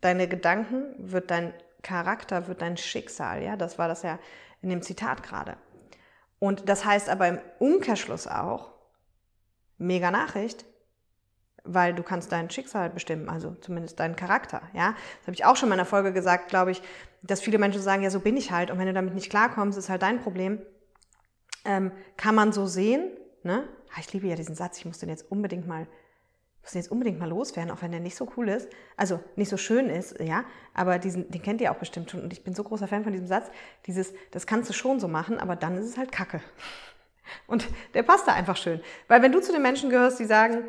deine 0.00 0.28
Gedanken 0.28 0.94
wird 0.98 1.30
dein 1.30 1.54
Charakter, 1.82 2.48
wird 2.48 2.62
dein 2.62 2.76
Schicksal, 2.76 3.42
ja, 3.42 3.56
das 3.56 3.78
war 3.78 3.88
das 3.88 4.02
ja 4.02 4.18
in 4.62 4.70
dem 4.70 4.82
Zitat 4.82 5.22
gerade. 5.22 5.56
Und 6.38 6.68
das 6.68 6.84
heißt 6.84 7.08
aber 7.08 7.28
im 7.28 7.38
Umkehrschluss 7.58 8.26
auch, 8.26 8.72
mega 9.78 10.10
Nachricht, 10.10 10.64
weil 11.62 11.94
du 11.94 12.02
kannst 12.02 12.32
dein 12.32 12.50
Schicksal 12.50 12.90
bestimmen, 12.90 13.28
also 13.28 13.54
zumindest 13.60 14.00
deinen 14.00 14.16
Charakter, 14.16 14.62
ja. 14.72 14.94
Das 15.18 15.28
habe 15.28 15.34
ich 15.34 15.44
auch 15.44 15.56
schon 15.56 15.68
in 15.68 15.74
einer 15.74 15.84
Folge 15.84 16.12
gesagt, 16.12 16.48
glaube 16.48 16.72
ich, 16.72 16.82
dass 17.26 17.40
viele 17.40 17.58
Menschen 17.58 17.82
sagen, 17.82 18.02
ja, 18.02 18.10
so 18.10 18.20
bin 18.20 18.36
ich 18.36 18.50
halt 18.50 18.70
und 18.70 18.78
wenn 18.78 18.86
du 18.86 18.92
damit 18.92 19.14
nicht 19.14 19.30
klarkommst, 19.30 19.78
ist 19.78 19.88
halt 19.88 20.02
dein 20.02 20.20
Problem. 20.20 20.60
Ähm, 21.64 21.92
kann 22.16 22.34
man 22.34 22.52
so 22.52 22.66
sehen, 22.66 23.10
ne? 23.42 23.68
Ah, 23.94 24.00
ich 24.00 24.12
liebe 24.12 24.26
ja 24.26 24.36
diesen 24.36 24.54
Satz, 24.54 24.78
ich 24.78 24.84
muss 24.84 24.98
den 24.98 25.08
jetzt 25.08 25.30
unbedingt 25.30 25.66
mal 25.66 25.86
muss 26.64 26.72
den 26.72 26.80
jetzt 26.80 26.90
unbedingt 26.90 27.18
mal 27.18 27.28
loswerden, 27.28 27.70
auch 27.70 27.82
wenn 27.82 27.90
der 27.90 28.00
nicht 28.00 28.16
so 28.16 28.26
cool 28.36 28.48
ist, 28.48 28.68
also 28.96 29.20
nicht 29.36 29.50
so 29.50 29.58
schön 29.58 29.90
ist, 29.90 30.18
ja, 30.18 30.44
aber 30.72 30.98
diesen, 30.98 31.30
den 31.30 31.42
kennt 31.42 31.60
ihr 31.60 31.70
auch 31.70 31.76
bestimmt 31.76 32.10
schon 32.10 32.22
und 32.22 32.32
ich 32.32 32.42
bin 32.42 32.54
so 32.54 32.64
großer 32.64 32.88
Fan 32.88 33.04
von 33.04 33.12
diesem 33.12 33.26
Satz, 33.26 33.50
dieses, 33.86 34.14
das 34.30 34.46
kannst 34.46 34.70
du 34.70 34.72
schon 34.72 34.98
so 34.98 35.06
machen, 35.06 35.38
aber 35.38 35.56
dann 35.56 35.76
ist 35.76 35.86
es 35.86 35.98
halt 35.98 36.10
Kacke. 36.10 36.40
Und 37.46 37.66
der 37.94 38.02
passt 38.02 38.28
da 38.28 38.34
einfach 38.34 38.56
schön. 38.56 38.82
Weil 39.08 39.22
wenn 39.22 39.32
du 39.32 39.40
zu 39.40 39.50
den 39.50 39.62
Menschen 39.62 39.88
gehörst, 39.88 40.20
die 40.20 40.26
sagen, 40.26 40.64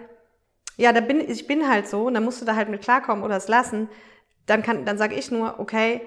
ja, 0.78 0.94
da 0.94 1.02
bin, 1.02 1.20
ich 1.20 1.48
bin 1.48 1.68
halt 1.68 1.86
so 1.86 2.06
und 2.06 2.14
dann 2.14 2.24
musst 2.24 2.42
du 2.42 2.46
da 2.46 2.56
halt 2.56 2.70
mit 2.70 2.82
klarkommen 2.82 3.26
oder 3.26 3.36
es 3.36 3.50
lassen, 3.50 3.90
dann 4.46 4.64
kann, 4.64 4.86
dann 4.86 4.98
sage 4.98 5.16
ich 5.16 5.32
nur, 5.32 5.60
okay, 5.60 6.02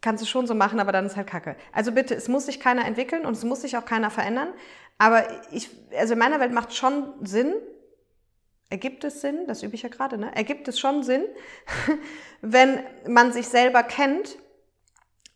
kannst 0.00 0.22
du 0.22 0.26
schon 0.26 0.46
so 0.46 0.54
machen, 0.54 0.80
aber 0.80 0.92
dann 0.92 1.06
ist 1.06 1.16
halt 1.16 1.26
Kacke. 1.26 1.56
Also 1.72 1.92
bitte, 1.92 2.14
es 2.14 2.28
muss 2.28 2.46
sich 2.46 2.60
keiner 2.60 2.86
entwickeln 2.86 3.26
und 3.26 3.32
es 3.32 3.44
muss 3.44 3.62
sich 3.62 3.76
auch 3.76 3.84
keiner 3.84 4.10
verändern. 4.10 4.48
Aber 4.98 5.24
ich, 5.52 5.70
also 5.96 6.14
in 6.14 6.18
meiner 6.18 6.40
Welt 6.40 6.52
macht 6.52 6.74
schon 6.74 7.12
Sinn, 7.22 7.54
ergibt 8.70 9.04
es 9.04 9.20
Sinn, 9.20 9.46
das 9.46 9.62
übe 9.62 9.74
ich 9.74 9.82
ja 9.82 9.88
gerade, 9.88 10.16
ne? 10.16 10.34
Ergibt 10.34 10.68
es 10.68 10.78
schon 10.78 11.02
Sinn, 11.02 11.24
wenn 12.40 12.80
man 13.06 13.32
sich 13.32 13.48
selber 13.48 13.82
kennt 13.82 14.38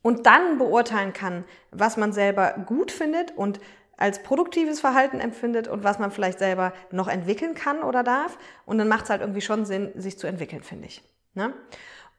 und 0.03 0.27
dann 0.27 0.59
beurteilen 0.59 1.13
kann, 1.13 1.45
was 1.71 1.97
man 1.97 2.13
selber 2.13 2.53
gut 2.67 2.93
findet 2.93 3.37
und 3.37 3.61
als 3.97 4.23
produktives 4.23 4.81
Verhalten 4.81 5.21
empfindet 5.21 5.69
und 5.69 5.85
was 5.85 5.99
man 5.99 6.11
vielleicht 6.11 6.39
selber 6.39 6.73
noch 6.91 7.09
entwickeln 7.09 7.55
kann 7.55 7.83
oder 7.83 8.03
darf. 8.03 8.39
Und 8.67 8.79
dann 8.79 8.89
macht 8.89 9.05
es 9.05 9.11
halt 9.11 9.21
irgendwie 9.21 9.41
schon 9.41 9.65
Sinn, 9.67 9.93
sich 9.95 10.19
zu 10.19 10.27
entwickeln, 10.27 10.63
finde 10.63 10.87
ich. 10.87 11.03
Ne? 11.35 11.55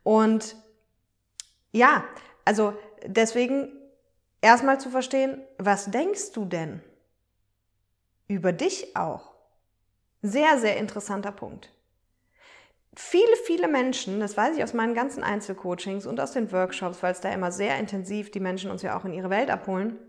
Und 0.04 0.56
ja, 1.72 2.06
also 2.46 2.78
deswegen 3.06 3.72
erstmal 4.42 4.80
zu 4.80 4.90
verstehen, 4.90 5.42
was 5.58 5.90
denkst 5.92 6.32
du 6.34 6.46
denn 6.46 6.82
über 8.28 8.54
dich 8.54 8.96
auch? 8.96 9.34
Sehr, 10.22 10.58
sehr 10.60 10.78
interessanter 10.78 11.32
Punkt. 11.32 11.72
Viele, 12.96 13.36
viele 13.44 13.68
Menschen, 13.68 14.20
das 14.22 14.38
weiß 14.38 14.56
ich 14.56 14.64
aus 14.64 14.74
meinen 14.74 14.94
ganzen 14.94 15.22
Einzelcoachings 15.24 16.06
und 16.06 16.20
aus 16.20 16.32
den 16.32 16.52
Workshops, 16.52 17.04
weil 17.04 17.12
es 17.12 17.20
da 17.20 17.32
immer 17.32 17.52
sehr 17.52 17.78
intensiv 17.78 18.32
die 18.32 18.40
Menschen 18.40 18.72
uns 18.72 18.84
ja 18.84 18.98
auch 18.98 19.04
in 19.04 19.14
ihre 19.14 19.30
Welt 19.30 19.50
abholen, 19.50 20.00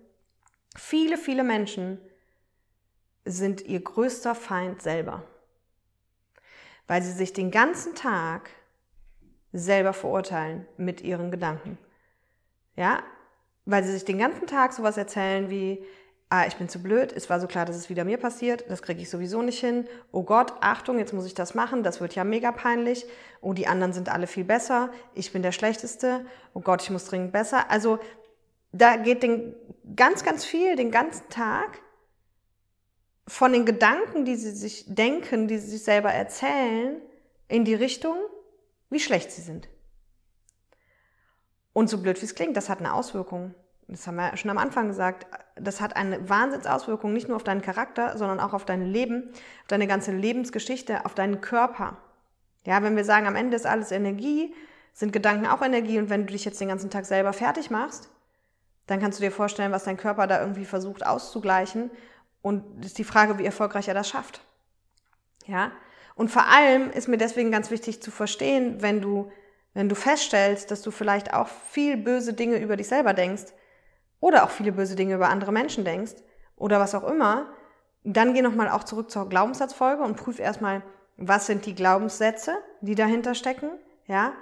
viele, 0.76 1.18
viele 1.18 1.42
Menschen 1.42 2.00
sind 3.24 3.62
ihr 3.62 3.80
größter 3.80 4.36
Feind 4.36 4.82
selber, 4.82 5.24
weil 6.86 7.02
sie 7.02 7.10
sich 7.10 7.32
den 7.32 7.50
ganzen 7.50 7.96
Tag 7.96 8.50
selber 9.52 9.92
verurteilen 9.92 10.66
mit 10.76 11.00
ihren 11.00 11.32
Gedanken. 11.32 11.78
Ja, 12.76 13.02
weil 13.64 13.84
sie 13.84 13.92
sich 13.92 14.04
den 14.04 14.18
ganzen 14.18 14.46
Tag 14.46 14.72
sowas 14.72 14.96
erzählen 14.96 15.50
wie, 15.50 15.84
ah, 16.28 16.46
ich 16.46 16.56
bin 16.56 16.68
zu 16.68 16.82
blöd, 16.82 17.12
es 17.12 17.30
war 17.30 17.40
so 17.40 17.46
klar, 17.46 17.64
dass 17.64 17.76
es 17.76 17.88
wieder 17.88 18.04
mir 18.04 18.18
passiert, 18.18 18.64
das 18.68 18.82
kriege 18.82 19.00
ich 19.00 19.10
sowieso 19.10 19.42
nicht 19.42 19.60
hin. 19.60 19.86
Oh 20.12 20.22
Gott, 20.22 20.54
Achtung, 20.60 20.98
jetzt 20.98 21.12
muss 21.12 21.26
ich 21.26 21.34
das 21.34 21.54
machen, 21.54 21.82
das 21.82 22.00
wird 22.00 22.14
ja 22.14 22.24
mega 22.24 22.52
peinlich. 22.52 23.06
Oh, 23.40 23.52
die 23.52 23.66
anderen 23.66 23.92
sind 23.92 24.08
alle 24.08 24.26
viel 24.26 24.44
besser, 24.44 24.90
ich 25.14 25.32
bin 25.32 25.42
der 25.42 25.52
Schlechteste. 25.52 26.24
Oh 26.54 26.60
Gott, 26.60 26.82
ich 26.82 26.90
muss 26.90 27.06
dringend 27.06 27.32
besser. 27.32 27.70
Also 27.70 27.98
da 28.72 28.96
geht 28.96 29.22
den, 29.22 29.54
ganz, 29.94 30.24
ganz 30.24 30.44
viel 30.44 30.76
den 30.76 30.90
ganzen 30.90 31.28
Tag 31.28 31.80
von 33.28 33.52
den 33.52 33.64
Gedanken, 33.64 34.24
die 34.24 34.36
sie 34.36 34.52
sich 34.52 34.84
denken, 34.86 35.48
die 35.48 35.58
sie 35.58 35.70
sich 35.70 35.84
selber 35.84 36.12
erzählen, 36.12 37.00
in 37.48 37.64
die 37.64 37.74
Richtung, 37.74 38.16
wie 38.90 39.00
schlecht 39.00 39.32
sie 39.32 39.42
sind. 39.42 39.68
Und 41.76 41.90
so 41.90 41.98
blöd 41.98 42.18
wie 42.22 42.24
es 42.24 42.34
klingt, 42.34 42.56
das 42.56 42.70
hat 42.70 42.78
eine 42.78 42.94
Auswirkung. 42.94 43.54
Das 43.86 44.06
haben 44.06 44.16
wir 44.16 44.34
schon 44.38 44.50
am 44.50 44.56
Anfang 44.56 44.88
gesagt. 44.88 45.26
Das 45.56 45.82
hat 45.82 45.94
eine 45.94 46.26
Wahnsinnsauswirkung 46.26 47.12
nicht 47.12 47.28
nur 47.28 47.36
auf 47.36 47.44
deinen 47.44 47.60
Charakter, 47.60 48.16
sondern 48.16 48.40
auch 48.40 48.54
auf 48.54 48.64
dein 48.64 48.86
Leben, 48.86 49.24
auf 49.60 49.66
deine 49.68 49.86
ganze 49.86 50.12
Lebensgeschichte, 50.12 51.04
auf 51.04 51.12
deinen 51.12 51.42
Körper. 51.42 51.98
Ja, 52.64 52.82
wenn 52.82 52.96
wir 52.96 53.04
sagen, 53.04 53.26
am 53.26 53.36
Ende 53.36 53.56
ist 53.56 53.66
alles 53.66 53.92
Energie, 53.92 54.54
sind 54.94 55.12
Gedanken 55.12 55.46
auch 55.46 55.60
Energie 55.60 55.98
und 55.98 56.08
wenn 56.08 56.26
du 56.26 56.32
dich 56.32 56.46
jetzt 56.46 56.58
den 56.62 56.68
ganzen 56.68 56.88
Tag 56.88 57.04
selber 57.04 57.34
fertig 57.34 57.68
machst, 57.68 58.08
dann 58.86 58.98
kannst 58.98 59.18
du 59.18 59.22
dir 59.22 59.30
vorstellen, 59.30 59.70
was 59.70 59.84
dein 59.84 59.98
Körper 59.98 60.26
da 60.26 60.40
irgendwie 60.40 60.64
versucht 60.64 61.04
auszugleichen 61.04 61.90
und 62.40 62.86
ist 62.86 62.96
die 62.96 63.04
Frage, 63.04 63.36
wie 63.36 63.44
erfolgreich 63.44 63.86
er 63.86 63.92
das 63.92 64.08
schafft. 64.08 64.40
Ja? 65.44 65.72
Und 66.14 66.30
vor 66.30 66.46
allem 66.46 66.90
ist 66.90 67.06
mir 67.06 67.18
deswegen 67.18 67.50
ganz 67.50 67.70
wichtig 67.70 68.02
zu 68.02 68.10
verstehen, 68.10 68.80
wenn 68.80 69.02
du, 69.02 69.30
wenn 69.76 69.90
du 69.90 69.94
feststellst, 69.94 70.70
dass 70.70 70.80
du 70.80 70.90
vielleicht 70.90 71.34
auch 71.34 71.48
viel 71.48 71.98
böse 71.98 72.32
Dinge 72.32 72.56
über 72.56 72.76
dich 72.76 72.88
selber 72.88 73.12
denkst 73.12 73.52
oder 74.20 74.44
auch 74.44 74.48
viele 74.48 74.72
böse 74.72 74.96
Dinge 74.96 75.14
über 75.14 75.28
andere 75.28 75.52
Menschen 75.52 75.84
denkst 75.84 76.14
oder 76.56 76.80
was 76.80 76.94
auch 76.94 77.04
immer, 77.04 77.50
dann 78.02 78.32
geh 78.32 78.40
nochmal 78.40 78.70
auch 78.70 78.84
zurück 78.84 79.10
zur 79.10 79.28
Glaubenssatzfolge 79.28 80.02
und 80.02 80.16
prüf 80.16 80.38
erstmal, 80.38 80.82
was 81.18 81.44
sind 81.44 81.66
die 81.66 81.74
Glaubenssätze, 81.74 82.56
die 82.80 82.94
dahinter 82.94 83.34
stecken, 83.34 83.68
ja? 84.06 84.32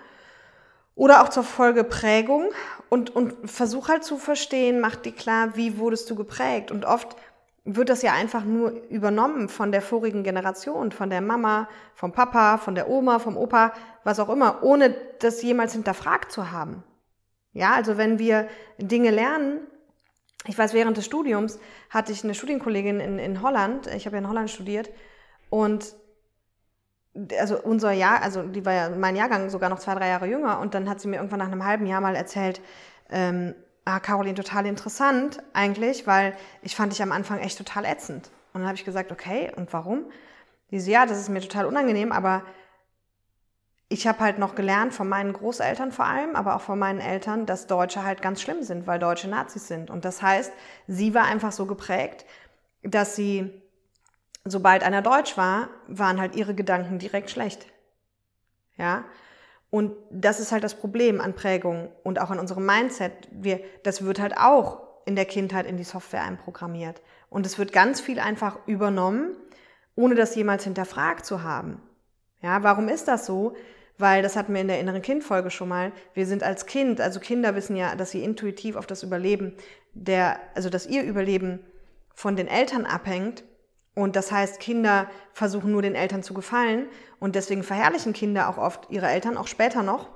Oder 0.94 1.20
auch 1.20 1.28
zur 1.30 1.42
Folge 1.42 1.82
Prägung 1.82 2.50
und, 2.88 3.10
und 3.16 3.50
versuch 3.50 3.88
halt 3.88 4.04
zu 4.04 4.18
verstehen, 4.18 4.78
mach 4.78 4.94
dir 4.94 5.10
klar, 5.10 5.56
wie 5.56 5.78
wurdest 5.78 6.08
du 6.08 6.14
geprägt. 6.14 6.70
Und 6.70 6.84
oft 6.84 7.16
wird 7.64 7.88
das 7.88 8.02
ja 8.02 8.12
einfach 8.12 8.44
nur 8.44 8.72
übernommen 8.90 9.48
von 9.48 9.72
der 9.72 9.80
vorigen 9.80 10.22
Generation, 10.22 10.92
von 10.92 11.08
der 11.08 11.22
Mama, 11.22 11.68
vom 11.94 12.12
Papa, 12.12 12.58
von 12.58 12.74
der 12.74 12.90
Oma, 12.90 13.18
vom 13.18 13.38
Opa, 13.38 13.72
was 14.04 14.20
auch 14.20 14.28
immer, 14.28 14.62
ohne 14.62 14.94
das 15.20 15.42
jemals 15.42 15.72
hinterfragt 15.72 16.30
zu 16.30 16.52
haben. 16.52 16.84
Ja, 17.52 17.72
also 17.72 17.96
wenn 17.96 18.18
wir 18.18 18.48
Dinge 18.78 19.10
lernen, 19.10 19.60
ich 20.46 20.58
weiß, 20.58 20.74
während 20.74 20.98
des 20.98 21.06
Studiums 21.06 21.58
hatte 21.88 22.12
ich 22.12 22.22
eine 22.22 22.34
Studienkollegin 22.34 23.00
in, 23.00 23.18
in 23.18 23.40
Holland, 23.40 23.86
ich 23.86 24.04
habe 24.04 24.16
ja 24.16 24.22
in 24.22 24.28
Holland 24.28 24.50
studiert, 24.50 24.90
und 25.48 25.94
also 27.38 27.58
unser 27.62 27.92
Jahr, 27.92 28.22
also 28.22 28.42
die 28.42 28.66
war 28.66 28.72
ja 28.72 28.90
mein 28.90 29.16
Jahrgang 29.16 29.48
sogar 29.48 29.70
noch 29.70 29.78
zwei, 29.78 29.94
drei 29.94 30.08
Jahre 30.08 30.26
jünger, 30.26 30.58
und 30.58 30.74
dann 30.74 30.90
hat 30.90 31.00
sie 31.00 31.08
mir 31.08 31.16
irgendwann 31.16 31.38
nach 31.38 31.50
einem 31.50 31.64
halben 31.64 31.86
Jahr 31.86 32.02
mal 32.02 32.16
erzählt, 32.16 32.60
ähm, 33.08 33.54
ah, 33.84 34.00
Caroline, 34.00 34.34
total 34.34 34.66
interessant 34.66 35.42
eigentlich, 35.52 36.06
weil 36.06 36.36
ich 36.62 36.76
fand 36.76 36.92
dich 36.92 37.02
am 37.02 37.12
Anfang 37.12 37.38
echt 37.38 37.58
total 37.58 37.84
ätzend. 37.84 38.30
Und 38.52 38.60
dann 38.60 38.68
habe 38.68 38.76
ich 38.76 38.84
gesagt, 38.84 39.12
okay, 39.12 39.52
und 39.56 39.72
warum? 39.72 40.04
Die 40.70 40.80
so, 40.80 40.90
ja, 40.90 41.06
das 41.06 41.18
ist 41.18 41.28
mir 41.28 41.40
total 41.40 41.66
unangenehm, 41.66 42.12
aber 42.12 42.42
ich 43.88 44.06
habe 44.06 44.20
halt 44.20 44.38
noch 44.38 44.54
gelernt 44.54 44.94
von 44.94 45.08
meinen 45.08 45.32
Großeltern 45.32 45.92
vor 45.92 46.06
allem, 46.06 46.34
aber 46.34 46.56
auch 46.56 46.62
von 46.62 46.78
meinen 46.78 47.00
Eltern, 47.00 47.46
dass 47.46 47.66
Deutsche 47.66 48.02
halt 48.02 48.22
ganz 48.22 48.40
schlimm 48.40 48.62
sind, 48.62 48.86
weil 48.86 48.98
Deutsche 48.98 49.28
Nazis 49.28 49.68
sind. 49.68 49.90
Und 49.90 50.04
das 50.04 50.22
heißt, 50.22 50.52
sie 50.86 51.14
war 51.14 51.24
einfach 51.24 51.52
so 51.52 51.66
geprägt, 51.66 52.24
dass 52.82 53.14
sie, 53.14 53.62
sobald 54.44 54.82
einer 54.82 55.02
Deutsch 55.02 55.36
war, 55.36 55.68
waren 55.86 56.20
halt 56.20 56.34
ihre 56.34 56.54
Gedanken 56.54 56.98
direkt 56.98 57.30
schlecht. 57.30 57.66
Ja, 58.76 59.04
und 59.74 59.96
das 60.08 60.38
ist 60.38 60.52
halt 60.52 60.62
das 60.62 60.76
Problem 60.76 61.20
an 61.20 61.34
Prägung 61.34 61.88
und 62.04 62.20
auch 62.20 62.30
an 62.30 62.38
unserem 62.38 62.64
Mindset. 62.64 63.10
Wir, 63.32 63.58
das 63.82 64.04
wird 64.04 64.20
halt 64.20 64.36
auch 64.36 64.84
in 65.04 65.16
der 65.16 65.24
Kindheit 65.24 65.66
in 65.66 65.76
die 65.76 65.82
Software 65.82 66.22
einprogrammiert. 66.22 67.02
Und 67.28 67.44
es 67.44 67.58
wird 67.58 67.72
ganz 67.72 68.00
viel 68.00 68.20
einfach 68.20 68.56
übernommen, 68.68 69.36
ohne 69.96 70.14
das 70.14 70.36
jemals 70.36 70.62
hinterfragt 70.62 71.26
zu 71.26 71.42
haben. 71.42 71.82
Ja, 72.40 72.62
warum 72.62 72.88
ist 72.88 73.08
das 73.08 73.26
so? 73.26 73.56
Weil 73.98 74.22
das 74.22 74.36
hatten 74.36 74.54
wir 74.54 74.60
in 74.60 74.68
der 74.68 74.78
inneren 74.78 75.02
Kindfolge 75.02 75.50
schon 75.50 75.70
mal. 75.70 75.90
Wir 76.12 76.26
sind 76.26 76.44
als 76.44 76.66
Kind, 76.66 77.00
also 77.00 77.18
Kinder 77.18 77.56
wissen 77.56 77.74
ja, 77.74 77.96
dass 77.96 78.12
sie 78.12 78.22
intuitiv 78.22 78.76
auf 78.76 78.86
das 78.86 79.02
Überleben 79.02 79.56
der, 79.92 80.38
also 80.54 80.70
dass 80.70 80.86
ihr 80.86 81.02
Überleben 81.02 81.58
von 82.14 82.36
den 82.36 82.46
Eltern 82.46 82.86
abhängt 82.86 83.42
und 83.94 84.16
das 84.16 84.32
heißt, 84.32 84.58
Kinder 84.58 85.08
versuchen 85.32 85.70
nur 85.70 85.82
den 85.82 85.94
Eltern 85.94 86.22
zu 86.22 86.34
gefallen 86.34 86.88
und 87.20 87.36
deswegen 87.36 87.62
verherrlichen 87.62 88.12
Kinder 88.12 88.48
auch 88.48 88.58
oft 88.58 88.90
ihre 88.90 89.08
Eltern, 89.08 89.36
auch 89.36 89.46
später 89.46 89.82
noch, 89.82 90.08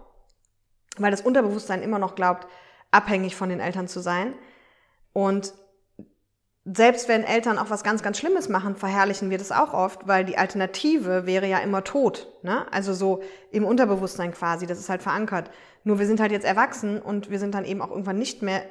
weil 0.97 1.11
das 1.13 1.21
Unterbewusstsein 1.21 1.83
immer 1.83 1.99
noch 1.99 2.17
glaubt, 2.17 2.49
abhängig 2.91 3.37
von 3.37 3.49
den 3.49 3.61
Eltern 3.61 3.87
zu 3.87 4.01
sein. 4.01 4.35
Und 5.13 5.55
selbst 6.65 7.09
wenn 7.09 7.25
Eltern 7.25 7.57
auch 7.57 7.71
was 7.71 7.83
ganz, 7.83 8.03
ganz 8.03 8.19
Schlimmes 8.19 8.49
machen, 8.49 8.77
verherrlichen 8.77 9.31
wir 9.31 9.39
das 9.39 9.53
auch 9.53 9.73
oft, 9.73 10.07
weil 10.07 10.25
die 10.25 10.37
Alternative 10.37 11.25
wäre 11.25 11.47
ja 11.47 11.59
immer 11.59 11.83
tot. 11.83 12.29
Ne? 12.43 12.71
Also 12.73 12.93
so 12.93 13.23
im 13.51 13.65
Unterbewusstsein 13.65 14.33
quasi, 14.33 14.67
das 14.67 14.79
ist 14.79 14.91
halt 14.91 15.03
verankert. 15.03 15.51
Nur 15.85 15.99
wir 15.99 16.07
sind 16.07 16.21
halt 16.21 16.33
jetzt 16.33 16.45
erwachsen 16.45 17.01
und 17.01 17.31
wir 17.31 17.39
sind 17.39 17.55
dann 17.55 17.65
eben 17.65 17.81
auch 17.81 17.91
irgendwann 17.91 18.19
nicht 18.19 18.43
mehr 18.43 18.63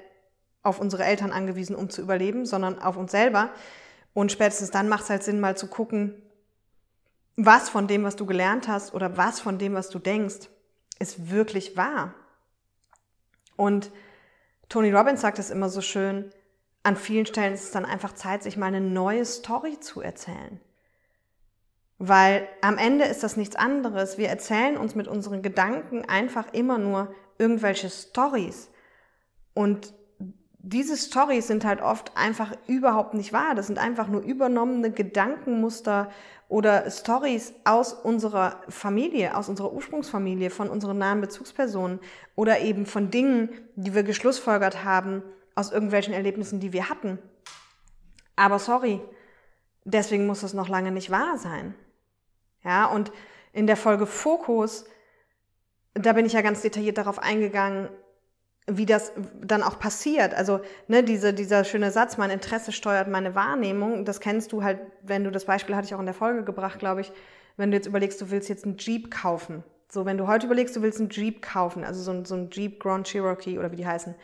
auf 0.61 0.79
unsere 0.79 1.05
Eltern 1.05 1.31
angewiesen, 1.31 1.75
um 1.75 1.89
zu 1.89 2.01
überleben, 2.01 2.45
sondern 2.45 2.79
auf 2.79 2.97
uns 2.97 3.11
selber. 3.11 3.49
Und 4.17 4.31
spätestens 4.31 4.71
dann 4.71 4.89
macht 4.89 5.03
es 5.03 5.11
halt 5.11 5.21
Sinn, 5.21 5.39
mal 5.39 5.55
zu 5.55 5.67
gucken, 5.67 6.19
was 7.35 7.69
von 7.69 7.87
dem, 7.87 8.03
was 8.03 8.15
du 8.15 8.25
gelernt 8.25 8.67
hast 8.67 8.95
oder 8.95 9.15
was 9.15 9.39
von 9.39 9.59
dem, 9.59 9.75
was 9.75 9.89
du 9.89 9.99
denkst, 9.99 10.49
ist 10.97 11.29
wirklich 11.29 11.77
wahr. 11.77 12.15
Und 13.57 13.91
Tony 14.69 14.91
Robbins 14.91 15.21
sagt 15.21 15.37
es 15.37 15.51
immer 15.51 15.69
so 15.69 15.81
schön, 15.81 16.31
an 16.81 16.95
vielen 16.95 17.27
Stellen 17.27 17.53
ist 17.53 17.65
es 17.65 17.69
dann 17.69 17.85
einfach 17.85 18.15
Zeit, 18.15 18.41
sich 18.41 18.57
mal 18.57 18.65
eine 18.65 18.81
neue 18.81 19.23
Story 19.23 19.79
zu 19.79 20.01
erzählen. 20.01 20.59
Weil 21.99 22.49
am 22.61 22.79
Ende 22.79 23.05
ist 23.05 23.21
das 23.21 23.37
nichts 23.37 23.55
anderes. 23.55 24.17
Wir 24.17 24.29
erzählen 24.29 24.77
uns 24.77 24.95
mit 24.95 25.07
unseren 25.07 25.43
Gedanken 25.43 26.05
einfach 26.09 26.53
immer 26.53 26.79
nur 26.79 27.13
irgendwelche 27.37 27.91
Stories. 27.91 28.71
Und 29.53 29.93
diese 30.69 30.97
Stories 30.97 31.47
sind 31.47 31.63
halt 31.63 31.81
oft 31.81 32.11
einfach 32.17 32.51
überhaupt 32.67 33.13
nicht 33.13 33.31
wahr. 33.31 33.55
Das 33.55 33.67
sind 33.67 33.79
einfach 33.79 34.09
nur 34.09 34.21
übernommene 34.21 34.91
Gedankenmuster 34.91 36.11
oder 36.49 36.91
Stories 36.91 37.53
aus 37.63 37.93
unserer 37.93 38.61
Familie, 38.67 39.37
aus 39.37 39.47
unserer 39.47 39.71
Ursprungsfamilie, 39.71 40.49
von 40.49 40.69
unseren 40.69 40.97
nahen 40.97 41.21
Bezugspersonen 41.21 42.01
oder 42.35 42.59
eben 42.59 42.85
von 42.85 43.09
Dingen, 43.09 43.49
die 43.77 43.95
wir 43.95 44.03
geschlussfolgert 44.03 44.83
haben 44.83 45.23
aus 45.55 45.71
irgendwelchen 45.71 46.13
Erlebnissen, 46.13 46.59
die 46.59 46.73
wir 46.73 46.89
hatten. 46.89 47.17
Aber 48.35 48.59
sorry, 48.59 48.99
deswegen 49.85 50.27
muss 50.27 50.41
das 50.41 50.53
noch 50.53 50.67
lange 50.67 50.91
nicht 50.91 51.11
wahr 51.11 51.37
sein. 51.37 51.75
Ja, 52.65 52.87
und 52.87 53.13
in 53.53 53.67
der 53.67 53.77
Folge 53.77 54.05
Fokus, 54.05 54.83
da 55.93 56.11
bin 56.11 56.25
ich 56.25 56.33
ja 56.33 56.41
ganz 56.41 56.61
detailliert 56.61 56.97
darauf 56.97 57.19
eingegangen, 57.19 57.87
wie 58.69 58.85
das 58.85 59.13
dann 59.41 59.63
auch 59.63 59.79
passiert. 59.79 60.33
Also 60.33 60.59
ne, 60.87 61.01
diese, 61.03 61.33
dieser 61.33 61.63
schöne 61.63 61.89
Satz, 61.91 62.17
mein 62.17 62.29
Interesse 62.29 62.71
steuert 62.73 63.07
meine 63.07 63.33
Wahrnehmung, 63.33 64.03
das 64.03 64.19
kennst 64.19 64.51
du 64.51 64.61
halt, 64.61 64.79
wenn 65.01 65.23
du 65.23 65.31
das 65.31 65.45
Beispiel 65.45 65.75
hatte 65.75 65.87
ich 65.87 65.95
auch 65.95 65.99
in 65.99 66.05
der 66.05 66.13
Folge 66.13 66.43
gebracht, 66.43 66.77
glaube 66.77 67.01
ich, 67.01 67.11
wenn 67.55 67.71
du 67.71 67.77
jetzt 67.77 67.87
überlegst, 67.87 68.21
du 68.21 68.29
willst 68.29 68.49
jetzt 68.49 68.65
einen 68.65 68.77
Jeep 68.77 69.09
kaufen. 69.09 69.63
So, 69.89 70.05
wenn 70.05 70.17
du 70.17 70.27
heute 70.27 70.47
überlegst, 70.47 70.75
du 70.75 70.81
willst 70.81 70.99
einen 70.99 71.09
Jeep 71.09 71.41
kaufen, 71.41 71.85
also 71.85 72.01
so 72.01 72.11
ein, 72.11 72.25
so 72.25 72.35
ein 72.35 72.49
Jeep 72.51 72.81
Grand 72.81 73.07
Cherokee 73.07 73.57
oder 73.57 73.71
wie 73.71 73.77
die 73.77 73.87
heißen, 73.87 74.15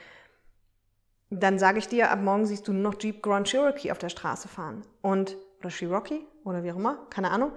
dann 1.30 1.58
sage 1.58 1.80
ich 1.80 1.88
dir, 1.88 2.12
ab 2.12 2.20
morgen 2.20 2.46
siehst 2.46 2.68
du 2.68 2.74
nur 2.74 2.92
noch 2.92 3.02
Jeep 3.02 3.24
Grand 3.24 3.48
Cherokee 3.48 3.92
auf 3.92 3.98
der 3.98 4.10
Straße 4.10 4.50
fahren. 4.50 4.82
Und, 5.02 5.38
oder 5.60 5.70
Cherokee 5.70 6.20
oder 6.44 6.64
wie 6.64 6.72
auch 6.72 6.76
immer, 6.76 7.08
keine 7.10 7.32
Ahnung. 7.32 7.54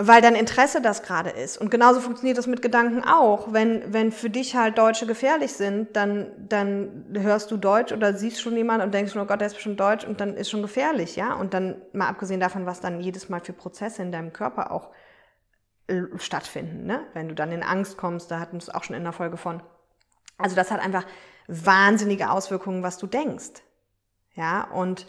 Weil 0.00 0.22
dein 0.22 0.36
Interesse 0.36 0.80
das 0.80 1.02
gerade 1.02 1.30
ist. 1.30 1.58
Und 1.58 1.72
genauso 1.72 2.00
funktioniert 2.00 2.38
das 2.38 2.46
mit 2.46 2.62
Gedanken 2.62 3.02
auch. 3.02 3.52
Wenn, 3.52 3.92
wenn 3.92 4.12
für 4.12 4.30
dich 4.30 4.54
halt 4.54 4.78
Deutsche 4.78 5.06
gefährlich 5.06 5.54
sind, 5.54 5.96
dann, 5.96 6.30
dann 6.48 7.06
hörst 7.18 7.50
du 7.50 7.56
Deutsch 7.56 7.92
oder 7.92 8.14
siehst 8.14 8.40
schon 8.40 8.56
jemanden 8.56 8.86
und 8.86 8.94
denkst 8.94 9.12
schon, 9.12 9.20
oh 9.20 9.26
Gott, 9.26 9.40
der 9.40 9.48
ist 9.48 9.54
bestimmt 9.54 9.80
Deutsch 9.80 10.04
und 10.04 10.20
dann 10.20 10.36
ist 10.36 10.50
schon 10.50 10.62
gefährlich, 10.62 11.16
ja. 11.16 11.34
Und 11.34 11.52
dann 11.52 11.82
mal 11.92 12.06
abgesehen 12.06 12.38
davon, 12.38 12.64
was 12.64 12.80
dann 12.80 13.00
jedes 13.00 13.28
Mal 13.28 13.40
für 13.40 13.52
Prozesse 13.52 14.00
in 14.02 14.12
deinem 14.12 14.32
Körper 14.32 14.70
auch 14.70 14.90
äh, 15.88 16.02
stattfinden, 16.16 16.86
ne? 16.86 17.00
Wenn 17.12 17.28
du 17.28 17.34
dann 17.34 17.50
in 17.50 17.64
Angst 17.64 17.96
kommst, 17.96 18.30
da 18.30 18.38
hatten 18.38 18.52
wir 18.52 18.62
es 18.62 18.72
auch 18.72 18.84
schon 18.84 18.94
in 18.94 19.02
der 19.02 19.12
Folge 19.12 19.36
von. 19.36 19.62
Also 20.36 20.54
das 20.54 20.70
hat 20.70 20.80
einfach 20.80 21.06
wahnsinnige 21.48 22.30
Auswirkungen, 22.30 22.84
was 22.84 22.98
du 22.98 23.08
denkst. 23.08 23.62
Ja, 24.34 24.62
und 24.62 25.08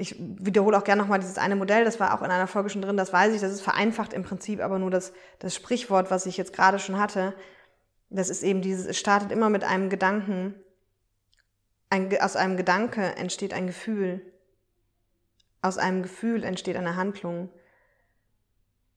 ich 0.00 0.16
wiederhole 0.18 0.76
auch 0.76 0.84
gerne 0.84 1.02
nochmal 1.02 1.20
dieses 1.20 1.38
eine 1.38 1.56
Modell, 1.56 1.84
das 1.84 2.00
war 2.00 2.14
auch 2.14 2.22
in 2.22 2.30
einer 2.30 2.46
Folge 2.46 2.70
schon 2.70 2.82
drin, 2.82 2.96
das 2.96 3.12
weiß 3.12 3.34
ich, 3.34 3.40
das 3.40 3.52
ist 3.52 3.60
vereinfacht 3.60 4.12
im 4.12 4.22
Prinzip, 4.22 4.60
aber 4.60 4.78
nur 4.78 4.90
das, 4.90 5.12
das 5.38 5.54
Sprichwort, 5.54 6.10
was 6.10 6.26
ich 6.26 6.36
jetzt 6.36 6.52
gerade 6.52 6.78
schon 6.78 6.98
hatte, 6.98 7.34
das 8.08 8.30
ist 8.30 8.42
eben 8.42 8.62
dieses, 8.62 8.86
es 8.86 8.98
startet 8.98 9.30
immer 9.30 9.50
mit 9.50 9.62
einem 9.62 9.90
Gedanken, 9.90 10.54
ein, 11.90 12.10
aus 12.20 12.36
einem 12.36 12.56
Gedanke 12.56 13.16
entsteht 13.16 13.52
ein 13.52 13.66
Gefühl, 13.66 14.22
aus 15.62 15.76
einem 15.76 16.02
Gefühl 16.02 16.44
entsteht 16.44 16.76
eine 16.76 16.96
Handlung, 16.96 17.50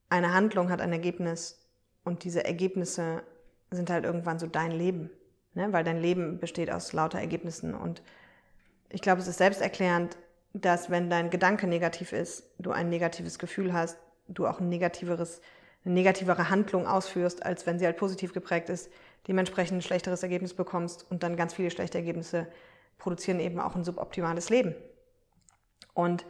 eine 0.08 0.32
Handlung 0.32 0.70
hat 0.70 0.80
ein 0.80 0.92
Ergebnis. 0.92 1.60
Und 2.04 2.24
diese 2.24 2.44
Ergebnisse 2.44 3.22
sind 3.70 3.90
halt 3.90 4.04
irgendwann 4.04 4.38
so 4.38 4.46
dein 4.46 4.70
Leben, 4.70 5.10
ne? 5.54 5.72
weil 5.72 5.84
dein 5.84 6.00
Leben 6.00 6.38
besteht 6.38 6.70
aus 6.70 6.92
lauter 6.92 7.18
Ergebnissen. 7.18 7.74
Und 7.74 8.02
ich 8.90 9.00
glaube, 9.00 9.20
es 9.20 9.28
ist 9.28 9.38
selbsterklärend, 9.38 10.16
dass 10.54 10.88
wenn 10.88 11.10
dein 11.10 11.30
Gedanke 11.30 11.66
negativ 11.66 12.12
ist, 12.12 12.48
du 12.58 12.70
ein 12.70 12.88
negatives 12.88 13.38
Gefühl 13.38 13.72
hast, 13.72 13.98
du 14.28 14.46
auch 14.46 14.60
ein 14.60 14.68
negativeres, 14.68 15.40
eine 15.84 15.94
negativere 15.94 16.48
Handlung 16.48 16.86
ausführst, 16.86 17.44
als 17.44 17.66
wenn 17.66 17.78
sie 17.78 17.84
halt 17.84 17.96
positiv 17.96 18.32
geprägt 18.32 18.70
ist, 18.70 18.88
dementsprechend 19.26 19.78
ein 19.78 19.82
schlechteres 19.82 20.22
Ergebnis 20.22 20.54
bekommst 20.54 21.06
und 21.10 21.22
dann 21.24 21.36
ganz 21.36 21.54
viele 21.54 21.70
schlechte 21.70 21.98
Ergebnisse 21.98 22.46
produzieren 22.98 23.40
eben 23.40 23.58
auch 23.58 23.74
ein 23.74 23.84
suboptimales 23.84 24.48
Leben. 24.48 24.76
Und 25.92 26.24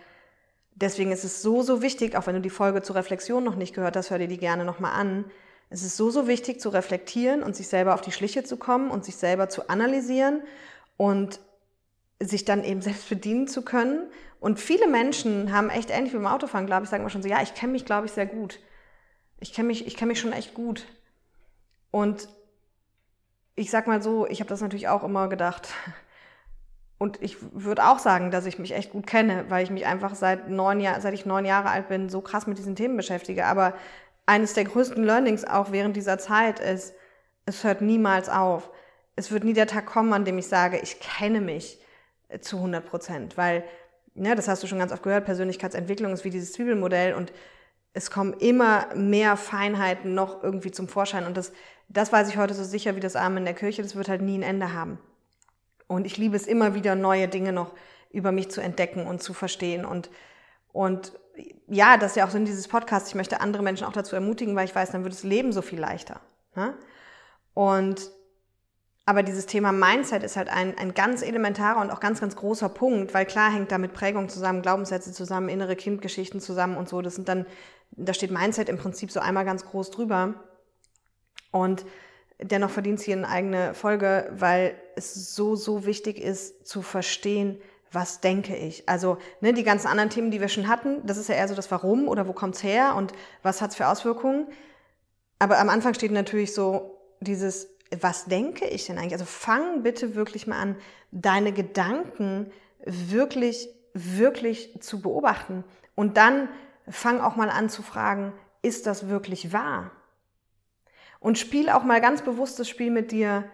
deswegen 0.74 1.12
ist 1.12 1.24
es 1.24 1.42
so, 1.42 1.62
so 1.62 1.82
wichtig, 1.82 2.16
auch 2.16 2.26
wenn 2.26 2.34
du 2.34 2.40
die 2.40 2.50
Folge 2.50 2.82
zur 2.82 2.96
Reflexion 2.96 3.44
noch 3.44 3.56
nicht 3.56 3.74
gehört 3.74 3.96
hast, 3.96 4.10
hör 4.10 4.18
dir 4.18 4.28
die 4.28 4.38
gerne 4.38 4.64
nochmal 4.64 4.98
an. 4.98 5.26
Es 5.68 5.82
ist 5.82 5.98
so, 5.98 6.10
so 6.10 6.26
wichtig 6.26 6.60
zu 6.60 6.70
reflektieren 6.70 7.42
und 7.42 7.54
sich 7.54 7.68
selber 7.68 7.94
auf 7.94 8.00
die 8.00 8.12
Schliche 8.12 8.42
zu 8.42 8.56
kommen 8.56 8.90
und 8.90 9.04
sich 9.04 9.16
selber 9.16 9.50
zu 9.50 9.68
analysieren 9.68 10.42
und 10.96 11.40
sich 12.20 12.44
dann 12.44 12.64
eben 12.64 12.80
selbst 12.80 13.08
bedienen 13.08 13.48
zu 13.48 13.62
können. 13.62 14.10
Und 14.40 14.60
viele 14.60 14.88
Menschen 14.88 15.52
haben 15.52 15.70
echt 15.70 15.90
ähnlich 15.90 16.12
wie 16.12 16.18
beim 16.18 16.26
Autofahren, 16.26 16.66
glaube 16.66 16.84
ich, 16.84 16.90
sagen 16.90 17.04
wir 17.04 17.10
schon 17.10 17.22
so, 17.22 17.28
ja, 17.28 17.42
ich 17.42 17.54
kenne 17.54 17.72
mich, 17.72 17.84
glaube 17.84 18.06
ich, 18.06 18.12
sehr 18.12 18.26
gut. 18.26 18.60
Ich 19.40 19.52
kenne 19.52 19.68
mich, 19.68 19.86
ich 19.86 19.96
kenne 19.96 20.10
mich 20.10 20.20
schon 20.20 20.32
echt 20.32 20.54
gut. 20.54 20.86
Und 21.90 22.28
ich 23.56 23.70
sag 23.70 23.86
mal 23.86 24.02
so, 24.02 24.26
ich 24.26 24.40
habe 24.40 24.48
das 24.48 24.60
natürlich 24.60 24.88
auch 24.88 25.04
immer 25.04 25.28
gedacht. 25.28 25.68
Und 26.98 27.20
ich 27.22 27.36
würde 27.52 27.84
auch 27.84 27.98
sagen, 27.98 28.30
dass 28.30 28.46
ich 28.46 28.58
mich 28.58 28.72
echt 28.72 28.92
gut 28.92 29.06
kenne, 29.06 29.46
weil 29.48 29.64
ich 29.64 29.70
mich 29.70 29.86
einfach 29.86 30.14
seit 30.14 30.48
neun 30.48 30.80
Jahren, 30.80 31.00
seit 31.00 31.14
ich 31.14 31.26
neun 31.26 31.44
Jahre 31.44 31.70
alt 31.70 31.88
bin, 31.88 32.08
so 32.08 32.20
krass 32.20 32.46
mit 32.46 32.56
diesen 32.56 32.76
Themen 32.76 32.96
beschäftige. 32.96 33.46
Aber 33.46 33.74
eines 34.26 34.54
der 34.54 34.64
größten 34.64 35.04
Learnings 35.04 35.44
auch 35.44 35.72
während 35.72 35.96
dieser 35.96 36.18
Zeit 36.18 36.60
ist, 36.60 36.94
es 37.46 37.64
hört 37.64 37.80
niemals 37.82 38.28
auf. 38.28 38.70
Es 39.16 39.30
wird 39.30 39.44
nie 39.44 39.52
der 39.52 39.66
Tag 39.66 39.86
kommen, 39.86 40.12
an 40.12 40.24
dem 40.24 40.38
ich 40.38 40.48
sage, 40.48 40.78
ich 40.78 41.00
kenne 41.00 41.40
mich 41.40 41.78
zu 42.40 42.56
100 42.56 42.84
Prozent, 42.84 43.36
weil, 43.36 43.64
ne, 44.14 44.34
das 44.34 44.48
hast 44.48 44.62
du 44.62 44.66
schon 44.66 44.78
ganz 44.78 44.92
oft 44.92 45.02
gehört, 45.02 45.24
Persönlichkeitsentwicklung 45.24 46.12
ist 46.12 46.24
wie 46.24 46.30
dieses 46.30 46.52
Zwiebelmodell 46.52 47.14
und 47.14 47.32
es 47.92 48.10
kommen 48.10 48.34
immer 48.34 48.94
mehr 48.94 49.36
Feinheiten 49.36 50.14
noch 50.14 50.42
irgendwie 50.42 50.72
zum 50.72 50.88
Vorschein 50.88 51.26
und 51.26 51.36
das, 51.36 51.52
das 51.88 52.12
weiß 52.12 52.28
ich 52.28 52.36
heute 52.36 52.54
so 52.54 52.64
sicher 52.64 52.96
wie 52.96 53.00
das 53.00 53.16
Arme 53.16 53.38
in 53.38 53.44
der 53.44 53.54
Kirche, 53.54 53.82
das 53.82 53.96
wird 53.96 54.08
halt 54.08 54.22
nie 54.22 54.38
ein 54.38 54.42
Ende 54.42 54.72
haben. 54.72 54.98
Und 55.86 56.06
ich 56.06 56.16
liebe 56.16 56.36
es 56.36 56.46
immer 56.46 56.74
wieder, 56.74 56.94
neue 56.94 57.28
Dinge 57.28 57.52
noch 57.52 57.74
über 58.10 58.32
mich 58.32 58.50
zu 58.50 58.60
entdecken 58.60 59.06
und 59.06 59.22
zu 59.22 59.34
verstehen 59.34 59.84
und, 59.84 60.10
und 60.72 61.12
ja, 61.66 61.96
das 61.96 62.12
ist 62.12 62.16
ja 62.16 62.26
auch 62.26 62.30
Sinn 62.30 62.44
dieses 62.44 62.68
Podcasts. 62.68 63.08
Ich 63.08 63.14
möchte 63.14 63.40
andere 63.40 63.62
Menschen 63.62 63.86
auch 63.86 63.92
dazu 63.92 64.14
ermutigen, 64.14 64.54
weil 64.54 64.66
ich 64.66 64.74
weiß, 64.74 64.90
dann 64.90 65.02
wird 65.02 65.14
das 65.14 65.24
Leben 65.24 65.52
so 65.52 65.62
viel 65.62 65.80
leichter. 65.80 66.20
Ne? 66.54 66.74
Und 67.54 68.10
aber 69.06 69.22
dieses 69.22 69.46
Thema 69.46 69.70
Mindset 69.72 70.22
ist 70.22 70.36
halt 70.36 70.48
ein, 70.48 70.78
ein 70.78 70.94
ganz 70.94 71.22
elementarer 71.22 71.80
und 71.80 71.90
auch 71.90 72.00
ganz, 72.00 72.20
ganz 72.20 72.36
großer 72.36 72.70
Punkt, 72.70 73.12
weil 73.12 73.26
klar 73.26 73.52
hängt 73.52 73.70
da 73.70 73.76
mit 73.76 73.92
Prägung 73.92 74.30
zusammen, 74.30 74.62
Glaubenssätze 74.62 75.12
zusammen, 75.12 75.50
innere 75.50 75.76
Kindgeschichten 75.76 76.40
zusammen 76.40 76.76
und 76.76 76.88
so. 76.88 77.02
Das 77.02 77.14
sind 77.14 77.28
dann, 77.28 77.44
da 77.90 78.14
steht 78.14 78.30
Mindset 78.30 78.70
im 78.70 78.78
Prinzip 78.78 79.10
so 79.10 79.20
einmal 79.20 79.44
ganz 79.44 79.66
groß 79.66 79.90
drüber. 79.90 80.34
Und 81.50 81.84
dennoch 82.40 82.70
verdient 82.70 82.98
es 82.98 83.04
hier 83.04 83.16
eine 83.16 83.28
eigene 83.28 83.74
Folge, 83.74 84.30
weil 84.32 84.74
es 84.96 85.34
so, 85.34 85.54
so 85.54 85.84
wichtig 85.84 86.18
ist 86.18 86.66
zu 86.66 86.80
verstehen, 86.80 87.60
was 87.92 88.20
denke 88.20 88.56
ich? 88.56 88.88
Also 88.88 89.18
ne, 89.40 89.52
die 89.52 89.64
ganzen 89.64 89.86
anderen 89.86 90.10
Themen, 90.10 90.30
die 90.30 90.40
wir 90.40 90.48
schon 90.48 90.66
hatten, 90.66 91.06
das 91.06 91.18
ist 91.18 91.28
ja 91.28 91.34
eher 91.34 91.46
so 91.46 91.54
das 91.54 91.70
Warum 91.70 92.08
oder 92.08 92.26
wo 92.26 92.32
kommt's 92.32 92.62
her 92.62 92.94
und 92.96 93.12
was 93.42 93.60
hat's 93.60 93.76
für 93.76 93.86
Auswirkungen. 93.86 94.48
Aber 95.38 95.58
am 95.58 95.68
Anfang 95.68 95.94
steht 95.94 96.10
natürlich 96.10 96.54
so 96.54 96.98
dieses 97.20 97.73
was 98.02 98.26
denke 98.26 98.66
ich 98.66 98.86
denn 98.86 98.98
eigentlich? 98.98 99.12
Also 99.12 99.24
fang 99.24 99.82
bitte 99.82 100.14
wirklich 100.14 100.46
mal 100.46 100.58
an, 100.58 100.76
deine 101.10 101.52
Gedanken 101.52 102.50
wirklich, 102.84 103.68
wirklich 103.92 104.80
zu 104.80 105.00
beobachten. 105.00 105.64
Und 105.94 106.16
dann 106.16 106.48
fang 106.88 107.20
auch 107.20 107.36
mal 107.36 107.50
an 107.50 107.68
zu 107.68 107.82
fragen, 107.82 108.32
ist 108.62 108.86
das 108.86 109.08
wirklich 109.08 109.52
wahr? 109.52 109.90
Und 111.20 111.38
spiel 111.38 111.70
auch 111.70 111.84
mal 111.84 112.00
ganz 112.00 112.22
bewusst 112.22 112.58
das 112.58 112.68
Spiel 112.68 112.90
mit 112.90 113.12
dir, 113.12 113.44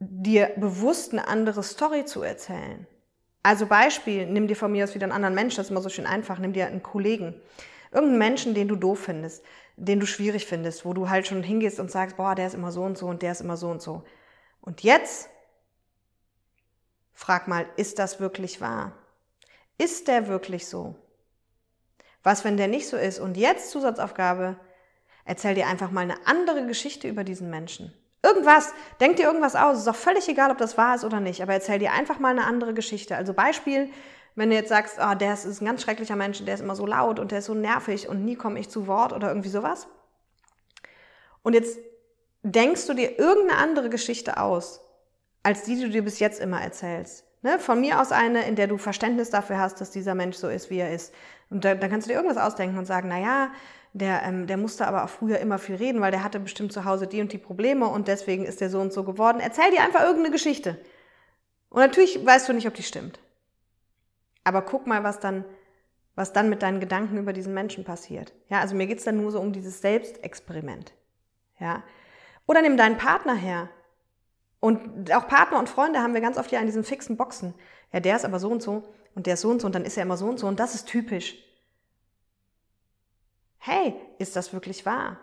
dir 0.00 0.52
bewusst 0.56 1.12
eine 1.12 1.26
andere 1.28 1.62
Story 1.62 2.04
zu 2.04 2.22
erzählen. 2.22 2.86
Also 3.42 3.66
Beispiel, 3.66 4.26
nimm 4.26 4.46
dir 4.46 4.56
von 4.56 4.70
mir 4.70 4.84
aus 4.84 4.94
wieder 4.94 5.04
einen 5.04 5.12
anderen 5.12 5.34
Menschen, 5.34 5.56
das 5.56 5.66
ist 5.66 5.70
immer 5.70 5.80
so 5.80 5.88
schön 5.88 6.06
einfach, 6.06 6.38
nimm 6.38 6.52
dir 6.52 6.66
einen 6.66 6.82
Kollegen. 6.82 7.40
Irgendeinen 7.90 8.18
Menschen, 8.18 8.54
den 8.54 8.68
du 8.68 8.76
doof 8.76 9.04
findest 9.04 9.42
den 9.78 10.00
du 10.00 10.06
schwierig 10.06 10.46
findest, 10.46 10.84
wo 10.84 10.92
du 10.92 11.08
halt 11.08 11.26
schon 11.26 11.42
hingehst 11.42 11.78
und 11.78 11.90
sagst, 11.90 12.16
boah, 12.16 12.34
der 12.34 12.48
ist 12.48 12.54
immer 12.54 12.72
so 12.72 12.82
und 12.82 12.98
so 12.98 13.06
und 13.06 13.22
der 13.22 13.32
ist 13.32 13.40
immer 13.40 13.56
so 13.56 13.68
und 13.70 13.80
so. 13.80 14.02
Und 14.60 14.82
jetzt 14.82 15.30
frag 17.12 17.48
mal, 17.48 17.66
ist 17.76 17.98
das 17.98 18.20
wirklich 18.20 18.60
wahr? 18.60 18.92
Ist 19.78 20.08
der 20.08 20.26
wirklich 20.28 20.66
so? 20.66 20.96
Was, 22.22 22.44
wenn 22.44 22.56
der 22.56 22.68
nicht 22.68 22.88
so 22.88 22.96
ist? 22.96 23.20
Und 23.20 23.36
jetzt 23.36 23.70
Zusatzaufgabe, 23.70 24.56
erzähl 25.24 25.54
dir 25.54 25.68
einfach 25.68 25.90
mal 25.90 26.00
eine 26.02 26.26
andere 26.26 26.66
Geschichte 26.66 27.08
über 27.08 27.22
diesen 27.22 27.48
Menschen. 27.48 27.94
Irgendwas, 28.22 28.74
denk 29.00 29.16
dir 29.16 29.26
irgendwas 29.26 29.54
aus, 29.54 29.78
ist 29.78 29.88
auch 29.88 29.94
völlig 29.94 30.28
egal, 30.28 30.50
ob 30.50 30.58
das 30.58 30.76
wahr 30.76 30.96
ist 30.96 31.04
oder 31.04 31.20
nicht, 31.20 31.40
aber 31.40 31.52
erzähl 31.52 31.78
dir 31.78 31.92
einfach 31.92 32.18
mal 32.18 32.30
eine 32.30 32.44
andere 32.44 32.74
Geschichte. 32.74 33.16
Also 33.16 33.32
Beispiel, 33.32 33.90
wenn 34.38 34.50
du 34.50 34.56
jetzt 34.56 34.68
sagst, 34.68 34.98
oh, 35.00 35.14
der 35.16 35.34
ist 35.34 35.60
ein 35.60 35.64
ganz 35.64 35.82
schrecklicher 35.82 36.14
Mensch, 36.14 36.44
der 36.44 36.54
ist 36.54 36.60
immer 36.60 36.76
so 36.76 36.86
laut 36.86 37.18
und 37.18 37.32
der 37.32 37.40
ist 37.40 37.46
so 37.46 37.54
nervig 37.54 38.08
und 38.08 38.24
nie 38.24 38.36
komme 38.36 38.60
ich 38.60 38.70
zu 38.70 38.86
Wort 38.86 39.12
oder 39.12 39.28
irgendwie 39.28 39.48
sowas. 39.48 39.88
Und 41.42 41.54
jetzt 41.54 41.76
denkst 42.44 42.86
du 42.86 42.94
dir 42.94 43.18
irgendeine 43.18 43.58
andere 43.58 43.90
Geschichte 43.90 44.40
aus, 44.40 44.80
als 45.42 45.64
die, 45.64 45.74
die 45.74 45.82
du 45.82 45.90
dir 45.90 46.04
bis 46.04 46.20
jetzt 46.20 46.40
immer 46.40 46.62
erzählst. 46.62 47.24
Ne? 47.42 47.58
Von 47.58 47.80
mir 47.80 48.00
aus 48.00 48.12
eine, 48.12 48.46
in 48.46 48.54
der 48.54 48.68
du 48.68 48.78
Verständnis 48.78 49.30
dafür 49.30 49.58
hast, 49.58 49.80
dass 49.80 49.90
dieser 49.90 50.14
Mensch 50.14 50.36
so 50.36 50.48
ist, 50.48 50.70
wie 50.70 50.78
er 50.78 50.94
ist. 50.94 51.12
Und 51.50 51.64
da, 51.64 51.74
dann 51.74 51.90
kannst 51.90 52.06
du 52.06 52.10
dir 52.12 52.16
irgendwas 52.16 52.38
ausdenken 52.38 52.78
und 52.78 52.84
sagen, 52.84 53.08
na 53.08 53.18
ja, 53.18 53.50
der, 53.92 54.22
ähm, 54.22 54.46
der 54.46 54.56
musste 54.56 54.86
aber 54.86 55.02
auch 55.02 55.08
früher 55.08 55.40
immer 55.40 55.58
viel 55.58 55.74
reden, 55.74 56.00
weil 56.00 56.12
der 56.12 56.22
hatte 56.22 56.38
bestimmt 56.38 56.72
zu 56.72 56.84
Hause 56.84 57.08
die 57.08 57.20
und 57.20 57.32
die 57.32 57.38
Probleme 57.38 57.88
und 57.88 58.06
deswegen 58.06 58.44
ist 58.44 58.60
der 58.60 58.70
so 58.70 58.78
und 58.78 58.92
so 58.92 59.02
geworden. 59.02 59.40
Erzähl 59.40 59.72
dir 59.72 59.82
einfach 59.82 60.02
irgendeine 60.02 60.30
Geschichte. 60.30 60.78
Und 61.70 61.80
natürlich 61.80 62.24
weißt 62.24 62.48
du 62.48 62.52
nicht, 62.52 62.68
ob 62.68 62.74
die 62.74 62.84
stimmt. 62.84 63.18
Aber 64.48 64.62
guck 64.62 64.86
mal, 64.86 65.04
was 65.04 65.20
dann, 65.20 65.44
was 66.14 66.32
dann 66.32 66.48
mit 66.48 66.62
deinen 66.62 66.80
Gedanken 66.80 67.18
über 67.18 67.34
diesen 67.34 67.52
Menschen 67.52 67.84
passiert. 67.84 68.32
Ja, 68.48 68.60
also 68.60 68.74
mir 68.74 68.86
geht's 68.86 69.04
dann 69.04 69.20
nur 69.20 69.30
so 69.30 69.38
um 69.40 69.52
dieses 69.52 69.82
Selbstexperiment. 69.82 70.94
Ja. 71.60 71.82
Oder 72.46 72.62
nimm 72.62 72.78
deinen 72.78 72.96
Partner 72.96 73.34
her. 73.34 73.68
Und 74.58 75.12
auch 75.12 75.28
Partner 75.28 75.58
und 75.58 75.68
Freunde 75.68 76.00
haben 76.00 76.14
wir 76.14 76.22
ganz 76.22 76.38
oft 76.38 76.50
ja 76.50 76.60
in 76.60 76.66
diesen 76.66 76.82
fixen 76.82 77.18
Boxen. 77.18 77.52
Ja, 77.92 78.00
der 78.00 78.16
ist 78.16 78.24
aber 78.24 78.38
so 78.38 78.48
und 78.48 78.62
so 78.62 78.88
und 79.14 79.26
der 79.26 79.34
ist 79.34 79.42
so 79.42 79.50
und 79.50 79.60
so 79.60 79.66
und 79.66 79.74
dann 79.74 79.84
ist 79.84 79.98
er 79.98 80.04
immer 80.04 80.16
so 80.16 80.24
und 80.24 80.38
so 80.38 80.46
und 80.46 80.58
das 80.58 80.74
ist 80.74 80.86
typisch. 80.86 81.36
Hey, 83.58 83.94
ist 84.18 84.34
das 84.34 84.54
wirklich 84.54 84.86
wahr? 84.86 85.18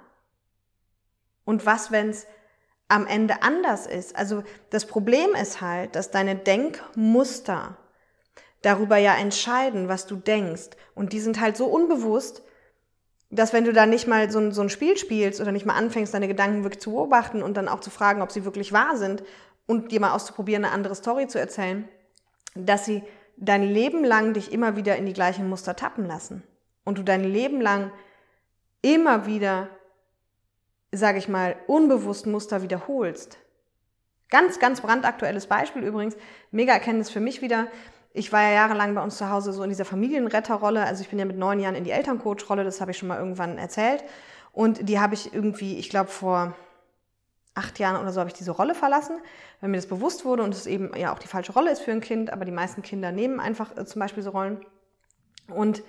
Und 1.46 1.66
was, 1.66 1.90
wenn's 1.90 2.28
am 2.90 3.08
Ende 3.08 3.42
anders 3.42 3.88
ist? 3.88 4.16
Also 4.16 4.44
das 4.70 4.86
Problem 4.86 5.32
ist 5.34 5.62
halt, 5.62 5.96
dass 5.96 6.12
deine 6.12 6.36
Denkmuster 6.36 7.80
darüber 8.66 8.98
ja 8.98 9.14
entscheiden, 9.14 9.88
was 9.88 10.08
du 10.08 10.16
denkst. 10.16 10.72
Und 10.96 11.14
die 11.14 11.20
sind 11.20 11.40
halt 11.40 11.56
so 11.56 11.68
unbewusst, 11.68 12.42
dass 13.30 13.54
wenn 13.54 13.64
du 13.64 13.74
da 13.74 13.86
nicht 13.86 14.08
mal 14.08 14.32
so 14.32 14.40
ein, 14.40 14.52
so 14.52 14.62
ein 14.62 14.70
Spiel 14.70 14.98
spielst 14.98 15.40
oder 15.40 15.52
nicht 15.52 15.66
mal 15.66 15.76
anfängst, 15.76 16.14
deine 16.14 16.28
Gedanken 16.28 16.64
wirklich 16.64 16.82
zu 16.82 16.92
beobachten 16.92 17.44
und 17.44 17.58
dann 17.58 17.68
auch 17.68 17.80
zu 17.80 17.92
fragen, 17.92 18.22
ob 18.22 18.32
sie 18.32 18.44
wirklich 18.44 18.74
wahr 18.74 18.98
sind 18.98 19.24
und 19.68 19.92
dir 19.92 20.00
mal 20.00 20.14
auszuprobieren, 20.14 20.66
eine 20.66 20.74
andere 20.74 20.96
Story 20.96 21.28
zu 21.28 21.40
erzählen, 21.40 21.88
dass 22.56 22.86
sie 22.86 23.04
dein 23.38 23.64
Leben 23.64 24.04
lang 24.04 24.34
dich 24.34 24.52
immer 24.52 24.76
wieder 24.76 24.96
in 24.96 25.06
die 25.06 25.14
gleichen 25.14 25.48
Muster 25.48 25.76
tappen 25.76 26.06
lassen. 26.06 26.44
und 26.86 27.00
du 27.00 27.04
dein 27.04 27.24
Leben 27.24 27.62
lang 27.62 27.92
immer 28.82 29.26
wieder, 29.26 29.70
sage 30.92 31.18
ich 31.18 31.28
mal, 31.28 31.56
unbewusst 31.68 32.28
Muster 32.28 32.62
wiederholst. 32.62 33.40
Ganz, 34.30 34.60
ganz 34.60 34.82
brandaktuelles 34.82 35.48
Beispiel 35.48 35.84
übrigens, 35.84 36.16
mega 36.52 36.74
Erkenntnis 36.74 37.10
für 37.10 37.20
mich 37.20 37.42
wieder. 37.42 37.68
Ich 38.18 38.32
war 38.32 38.42
ja 38.42 38.52
jahrelang 38.52 38.96
bei 38.96 39.04
uns 39.04 39.18
zu 39.18 39.30
Hause 39.30 39.52
so 39.52 39.62
in 39.62 39.70
dieser 39.70 39.84
Familienretterrolle. 39.84 40.86
Also 40.86 41.02
ich 41.02 41.10
bin 41.10 41.20
ja 41.20 41.26
mit 41.26 41.38
neun 41.38 41.60
Jahren 41.60 41.76
in 41.76 41.84
die 41.84 41.92
Elterncoach-Rolle, 41.92 42.64
das 42.64 42.80
habe 42.80 42.92
ich 42.92 42.98
schon 42.98 43.10
mal 43.10 43.20
irgendwann 43.20 43.58
erzählt. 43.58 44.06
Und 44.54 44.88
die 44.88 45.02
habe 45.02 45.16
ich 45.16 45.34
irgendwie, 45.34 45.78
ich 45.78 45.90
glaube, 45.90 46.10
vor 46.10 46.56
acht 47.56 47.78
Jahren 47.78 48.02
oder 48.02 48.14
so 48.14 48.22
habe 48.22 48.30
ich 48.30 48.34
diese 48.34 48.52
Rolle 48.52 48.74
verlassen, 48.74 49.20
weil 49.60 49.70
mir 49.70 49.76
das 49.76 49.88
bewusst 49.88 50.24
wurde 50.24 50.44
und 50.44 50.54
es 50.54 50.66
eben 50.66 50.96
ja 50.96 51.14
auch 51.14 51.20
die 51.20 51.28
falsche 51.28 51.52
Rolle 51.52 51.72
ist 51.72 51.82
für 51.82 51.92
ein 51.92 52.00
Kind, 52.00 52.32
aber 52.32 52.46
die 52.46 52.52
meisten 52.52 52.82
Kinder 52.82 53.12
nehmen 53.12 53.42
einfach 53.42 53.76
äh, 53.76 53.86
zum 53.86 54.00
Beispiel 54.00 54.24
so 54.24 54.30
Rollen. 54.30 54.66
Und 55.50 55.84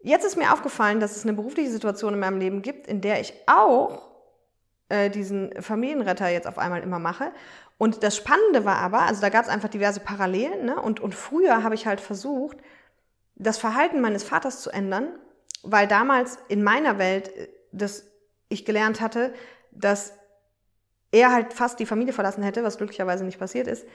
jetzt 0.00 0.24
ist 0.24 0.38
mir 0.38 0.52
aufgefallen, 0.52 0.98
dass 0.98 1.14
es 1.14 1.24
eine 1.24 1.34
berufliche 1.34 1.70
Situation 1.70 2.14
in 2.14 2.20
meinem 2.20 2.38
Leben 2.38 2.62
gibt, 2.62 2.86
in 2.86 3.02
der 3.02 3.20
ich 3.20 3.34
auch 3.46 4.08
äh, 4.88 5.10
diesen 5.10 5.60
Familienretter 5.60 6.28
jetzt 6.28 6.46
auf 6.46 6.56
einmal 6.56 6.82
immer 6.82 6.98
mache. 6.98 7.32
Und 7.78 8.02
das 8.02 8.16
Spannende 8.16 8.64
war 8.64 8.76
aber, 8.76 9.02
also 9.02 9.20
da 9.20 9.28
gab 9.28 9.44
es 9.44 9.50
einfach 9.50 9.68
diverse 9.68 10.00
Parallelen, 10.00 10.64
ne? 10.64 10.80
und, 10.80 11.00
und 11.00 11.14
früher 11.14 11.62
habe 11.62 11.76
ich 11.76 11.86
halt 11.86 12.00
versucht, 12.00 12.58
das 13.36 13.56
Verhalten 13.56 14.00
meines 14.00 14.24
Vaters 14.24 14.60
zu 14.60 14.70
ändern, 14.70 15.08
weil 15.62 15.86
damals 15.86 16.38
in 16.48 16.62
meiner 16.62 16.98
Welt 16.98 17.34
äh, 17.36 17.48
das 17.72 18.04
ich 18.48 18.64
gelernt 18.64 19.00
hatte, 19.00 19.32
dass 19.70 20.14
er 21.12 21.32
halt 21.32 21.52
fast 21.52 21.78
die 21.78 21.86
Familie 21.86 22.12
verlassen 22.12 22.42
hätte, 22.42 22.64
was 22.64 22.78
glücklicherweise 22.78 23.24
nicht 23.24 23.38
passiert 23.38 23.66
ist, 23.66 23.86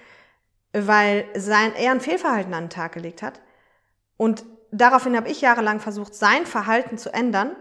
weil 0.71 1.25
sein, 1.35 1.73
er 1.75 1.91
ein 1.91 2.01
Fehlverhalten 2.01 2.53
an 2.53 2.65
den 2.65 2.69
Tag 2.69 2.93
gelegt 2.93 3.21
hat. 3.21 3.41
Und 4.17 4.45
daraufhin 4.71 5.15
habe 5.15 5.29
ich 5.29 5.41
jahrelang 5.41 5.79
versucht, 5.79 6.15
sein 6.15 6.45
Verhalten 6.45 6.97
zu 6.97 7.13
ändern, 7.13 7.55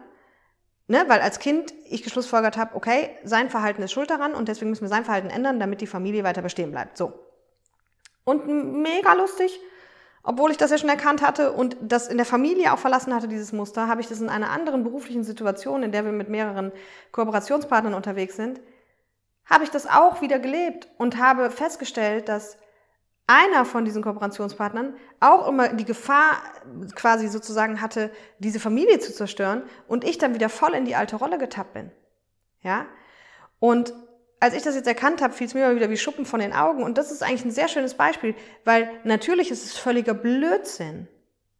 ne, 0.88 1.04
weil 1.08 1.20
als 1.20 1.38
Kind 1.38 1.72
ich 1.88 2.02
geschlussfolgert 2.02 2.56
habe, 2.56 2.74
okay, 2.74 3.10
sein 3.24 3.50
Verhalten 3.50 3.82
ist 3.82 3.92
schuld 3.92 4.10
daran 4.10 4.34
und 4.34 4.48
deswegen 4.48 4.70
müssen 4.70 4.82
wir 4.82 4.88
sein 4.88 5.04
Verhalten 5.04 5.30
ändern, 5.30 5.60
damit 5.60 5.80
die 5.80 5.86
Familie 5.86 6.24
weiter 6.24 6.42
bestehen 6.42 6.70
bleibt. 6.70 6.96
So. 6.96 7.12
Und 8.24 8.46
mega 8.46 9.14
lustig, 9.14 9.60
obwohl 10.22 10.52
ich 10.52 10.56
das 10.56 10.70
ja 10.70 10.78
schon 10.78 10.88
erkannt 10.88 11.22
hatte 11.22 11.52
und 11.52 11.76
das 11.80 12.06
in 12.06 12.16
der 12.16 12.26
Familie 12.26 12.72
auch 12.72 12.78
verlassen 12.78 13.12
hatte, 13.14 13.26
dieses 13.26 13.52
Muster, 13.52 13.88
habe 13.88 14.00
ich 14.00 14.06
das 14.06 14.20
in 14.20 14.28
einer 14.28 14.50
anderen 14.50 14.84
beruflichen 14.84 15.24
Situation, 15.24 15.82
in 15.82 15.90
der 15.90 16.04
wir 16.04 16.12
mit 16.12 16.28
mehreren 16.28 16.70
Kooperationspartnern 17.10 17.94
unterwegs 17.94 18.36
sind, 18.36 18.60
habe 19.44 19.64
ich 19.64 19.70
das 19.70 19.88
auch 19.88 20.20
wieder 20.20 20.38
gelebt 20.38 20.88
und 20.98 21.18
habe 21.18 21.50
festgestellt, 21.50 22.28
dass 22.28 22.56
einer 23.26 23.64
von 23.64 23.84
diesen 23.84 24.02
Kooperationspartnern 24.02 24.94
auch 25.20 25.48
immer 25.48 25.68
die 25.68 25.84
Gefahr 25.84 26.42
quasi 26.94 27.28
sozusagen 27.28 27.80
hatte, 27.80 28.10
diese 28.38 28.60
Familie 28.60 28.98
zu 28.98 29.12
zerstören 29.14 29.62
und 29.86 30.04
ich 30.04 30.18
dann 30.18 30.34
wieder 30.34 30.48
voll 30.48 30.74
in 30.74 30.84
die 30.84 30.96
alte 30.96 31.16
Rolle 31.16 31.38
getappt 31.38 31.72
bin. 31.72 31.90
Ja? 32.60 32.86
Und 33.58 33.94
als 34.40 34.54
ich 34.54 34.62
das 34.62 34.74
jetzt 34.74 34.88
erkannt 34.88 35.22
habe, 35.22 35.32
fiel 35.32 35.46
es 35.46 35.54
mir 35.54 35.64
immer 35.64 35.76
wieder 35.76 35.90
wie 35.90 35.96
Schuppen 35.96 36.26
von 36.26 36.40
den 36.40 36.52
Augen 36.52 36.82
und 36.82 36.98
das 36.98 37.12
ist 37.12 37.22
eigentlich 37.22 37.44
ein 37.44 37.52
sehr 37.52 37.68
schönes 37.68 37.94
Beispiel, 37.94 38.34
weil 38.64 38.90
natürlich 39.04 39.50
ist 39.50 39.64
es 39.64 39.78
völliger 39.78 40.14
Blödsinn, 40.14 41.06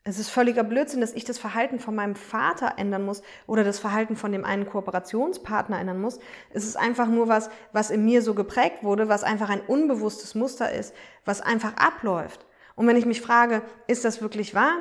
es 0.04 0.18
ist 0.18 0.30
völliger 0.30 0.64
Blödsinn, 0.64 1.00
dass 1.00 1.12
ich 1.12 1.24
das 1.24 1.38
Verhalten 1.38 1.78
von 1.78 1.94
meinem 1.94 2.16
Vater 2.16 2.74
ändern 2.76 3.04
muss 3.04 3.22
oder 3.46 3.62
das 3.62 3.78
Verhalten 3.78 4.16
von 4.16 4.32
dem 4.32 4.44
einen 4.44 4.66
Kooperationspartner 4.66 5.78
ändern 5.78 6.00
muss. 6.00 6.18
Es 6.50 6.64
ist 6.64 6.76
einfach 6.76 7.06
nur 7.06 7.28
was, 7.28 7.50
was 7.72 7.90
in 7.90 8.04
mir 8.04 8.20
so 8.22 8.34
geprägt 8.34 8.82
wurde, 8.82 9.08
was 9.08 9.22
einfach 9.22 9.48
ein 9.48 9.60
unbewusstes 9.60 10.34
Muster 10.34 10.72
ist, 10.72 10.92
was 11.24 11.40
einfach 11.40 11.76
abläuft. 11.76 12.44
Und 12.74 12.88
wenn 12.88 12.96
ich 12.96 13.06
mich 13.06 13.20
frage, 13.20 13.62
ist 13.86 14.04
das 14.04 14.20
wirklich 14.20 14.54
wahr? 14.54 14.78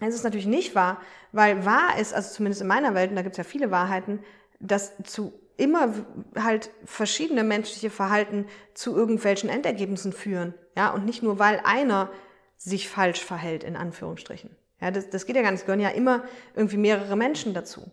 Es 0.00 0.14
ist 0.14 0.24
natürlich 0.24 0.46
nicht 0.46 0.74
wahr, 0.74 1.02
weil 1.32 1.66
wahr 1.66 1.98
ist, 2.00 2.14
also 2.14 2.32
zumindest 2.32 2.62
in 2.62 2.68
meiner 2.68 2.94
Welt, 2.94 3.10
und 3.10 3.16
da 3.16 3.22
gibt 3.22 3.34
es 3.34 3.38
ja 3.38 3.44
viele 3.44 3.70
Wahrheiten, 3.70 4.20
dass 4.58 4.96
zu 5.04 5.34
immer 5.58 5.92
halt 6.38 6.70
verschiedene 6.86 7.44
menschliche 7.44 7.90
Verhalten 7.90 8.46
zu 8.72 8.96
irgendwelchen 8.96 9.50
Endergebnissen 9.50 10.14
führen. 10.14 10.54
Ja, 10.74 10.88
und 10.90 11.04
nicht 11.04 11.22
nur, 11.22 11.38
weil 11.38 11.60
einer 11.64 12.10
sich 12.60 12.88
falsch 12.88 13.24
verhält, 13.24 13.64
in 13.64 13.74
Anführungsstrichen. 13.74 14.54
Ja, 14.80 14.90
das, 14.90 15.08
das 15.08 15.26
geht 15.26 15.36
ja 15.36 15.42
gar 15.42 15.50
nicht. 15.50 15.60
Es 15.60 15.66
gehören 15.66 15.80
ja 15.80 15.88
immer 15.88 16.24
irgendwie 16.54 16.76
mehrere 16.76 17.16
Menschen 17.16 17.54
dazu. 17.54 17.90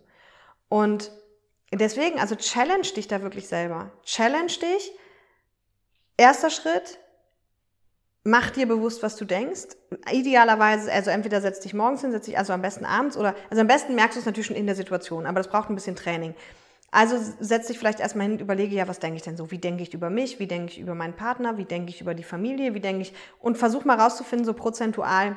Und 0.68 1.10
deswegen, 1.72 2.18
also 2.18 2.36
challenge 2.36 2.88
dich 2.94 3.08
da 3.08 3.22
wirklich 3.22 3.48
selber. 3.48 3.90
Challenge 4.04 4.52
dich. 4.52 4.92
Erster 6.18 6.50
Schritt, 6.50 6.98
mach 8.24 8.50
dir 8.50 8.66
bewusst, 8.66 9.02
was 9.02 9.16
du 9.16 9.24
denkst. 9.24 9.68
Idealerweise, 10.12 10.92
also 10.92 11.10
entweder 11.10 11.40
setz 11.40 11.60
dich 11.60 11.72
morgens 11.72 12.02
hin, 12.02 12.10
setz 12.10 12.26
dich 12.26 12.36
also 12.36 12.52
am 12.52 12.60
besten 12.60 12.84
abends 12.84 13.16
oder, 13.16 13.34
also 13.48 13.62
am 13.62 13.68
besten 13.68 13.94
merkst 13.94 14.16
du 14.16 14.20
es 14.20 14.26
natürlich 14.26 14.46
schon 14.46 14.56
in 14.56 14.66
der 14.66 14.74
Situation, 14.74 15.24
aber 15.24 15.38
das 15.38 15.48
braucht 15.48 15.70
ein 15.70 15.74
bisschen 15.74 15.96
Training. 15.96 16.34
Also 16.90 17.18
setz 17.38 17.66
dich 17.66 17.78
vielleicht 17.78 18.00
erstmal 18.00 18.24
hin 18.24 18.32
und 18.32 18.40
überlege, 18.40 18.74
ja, 18.74 18.88
was 18.88 18.98
denke 18.98 19.16
ich 19.16 19.22
denn 19.22 19.36
so? 19.36 19.50
Wie 19.50 19.58
denke 19.58 19.82
ich 19.82 19.92
über 19.92 20.08
mich? 20.08 20.38
Wie 20.38 20.46
denke 20.46 20.72
ich 20.72 20.80
über 20.80 20.94
meinen 20.94 21.16
Partner? 21.16 21.58
Wie 21.58 21.64
denke 21.64 21.90
ich 21.90 22.00
über 22.00 22.14
die 22.14 22.22
Familie? 22.22 22.74
Wie 22.74 22.80
denke 22.80 23.02
ich? 23.02 23.12
Und 23.40 23.58
versuch 23.58 23.84
mal 23.84 24.00
rauszufinden, 24.00 24.46
so 24.46 24.54
prozentual, 24.54 25.36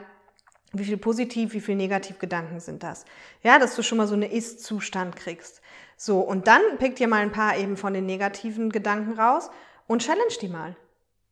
wie 0.72 0.86
viel 0.86 0.98
positiv, 0.98 1.52
wie 1.54 1.60
viel 1.60 1.76
negativ 1.76 2.20
Gedanken 2.20 2.62
sind 2.62 2.84
das? 2.84 3.04
Ja, 3.44 3.60
dass 3.60 3.76
du 3.76 3.84
schon 3.84 3.98
mal 3.98 4.08
so 4.08 4.14
eine 4.14 4.32
Ist-Zustand 4.32 5.18
kriegst. 5.18 5.62
So, 5.98 6.22
und 6.22 6.48
dann 6.48 6.62
pick 6.80 6.96
dir 6.96 7.10
mal 7.10 7.22
ein 7.22 7.34
paar 7.34 7.58
eben 7.58 7.76
von 7.76 7.94
den 7.94 8.06
negativen 8.06 8.70
Gedanken 8.70 9.20
raus 9.20 9.50
und 9.88 10.02
challenge 10.02 10.38
die 10.42 10.48
mal. 10.48 10.78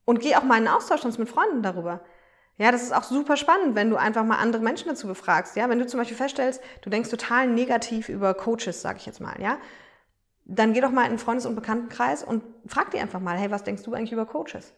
Und 0.04 0.20
geh 0.20 0.36
auch 0.36 0.44
mal 0.44 0.58
in 0.58 0.68
einen 0.68 0.76
Austausch 0.76 1.02
sonst 1.02 1.18
mit 1.18 1.30
Freunden 1.30 1.64
darüber. 1.64 2.02
Ja, 2.58 2.74
das 2.74 2.84
ist 2.84 2.94
auch 2.94 3.04
super 3.04 3.38
spannend, 3.38 3.76
wenn 3.76 3.90
du 3.90 3.96
einfach 3.96 4.26
mal 4.26 4.36
andere 4.36 4.62
Menschen 4.62 4.90
dazu 4.90 5.08
befragst. 5.08 5.56
Ja, 5.56 5.70
wenn 5.70 5.80
du 5.80 5.88
zum 5.88 5.98
Beispiel 5.98 6.18
feststellst, 6.18 6.62
du 6.82 6.90
denkst 6.90 7.10
total 7.10 7.48
negativ 7.48 8.10
über 8.10 8.34
Coaches, 8.34 8.82
sag 8.82 8.98
ich 8.98 9.06
jetzt 9.06 9.22
mal, 9.22 9.42
ja, 9.42 9.58
dann 10.50 10.74
geh 10.74 10.82
doch 10.82 10.92
mal 10.92 11.04
in 11.04 11.12
den 11.12 11.20
Freundes- 11.20 11.46
und 11.46 11.56
Bekanntenkreis 11.56 12.24
und 12.24 12.44
frag 12.66 12.90
die 12.92 13.00
einfach 13.00 13.20
mal, 13.20 13.38
hey, 13.38 13.52
was 13.52 13.64
denkst 13.64 13.84
du 13.84 13.94
eigentlich 13.94 14.12
über 14.12 14.26
Coaches? 14.26 14.74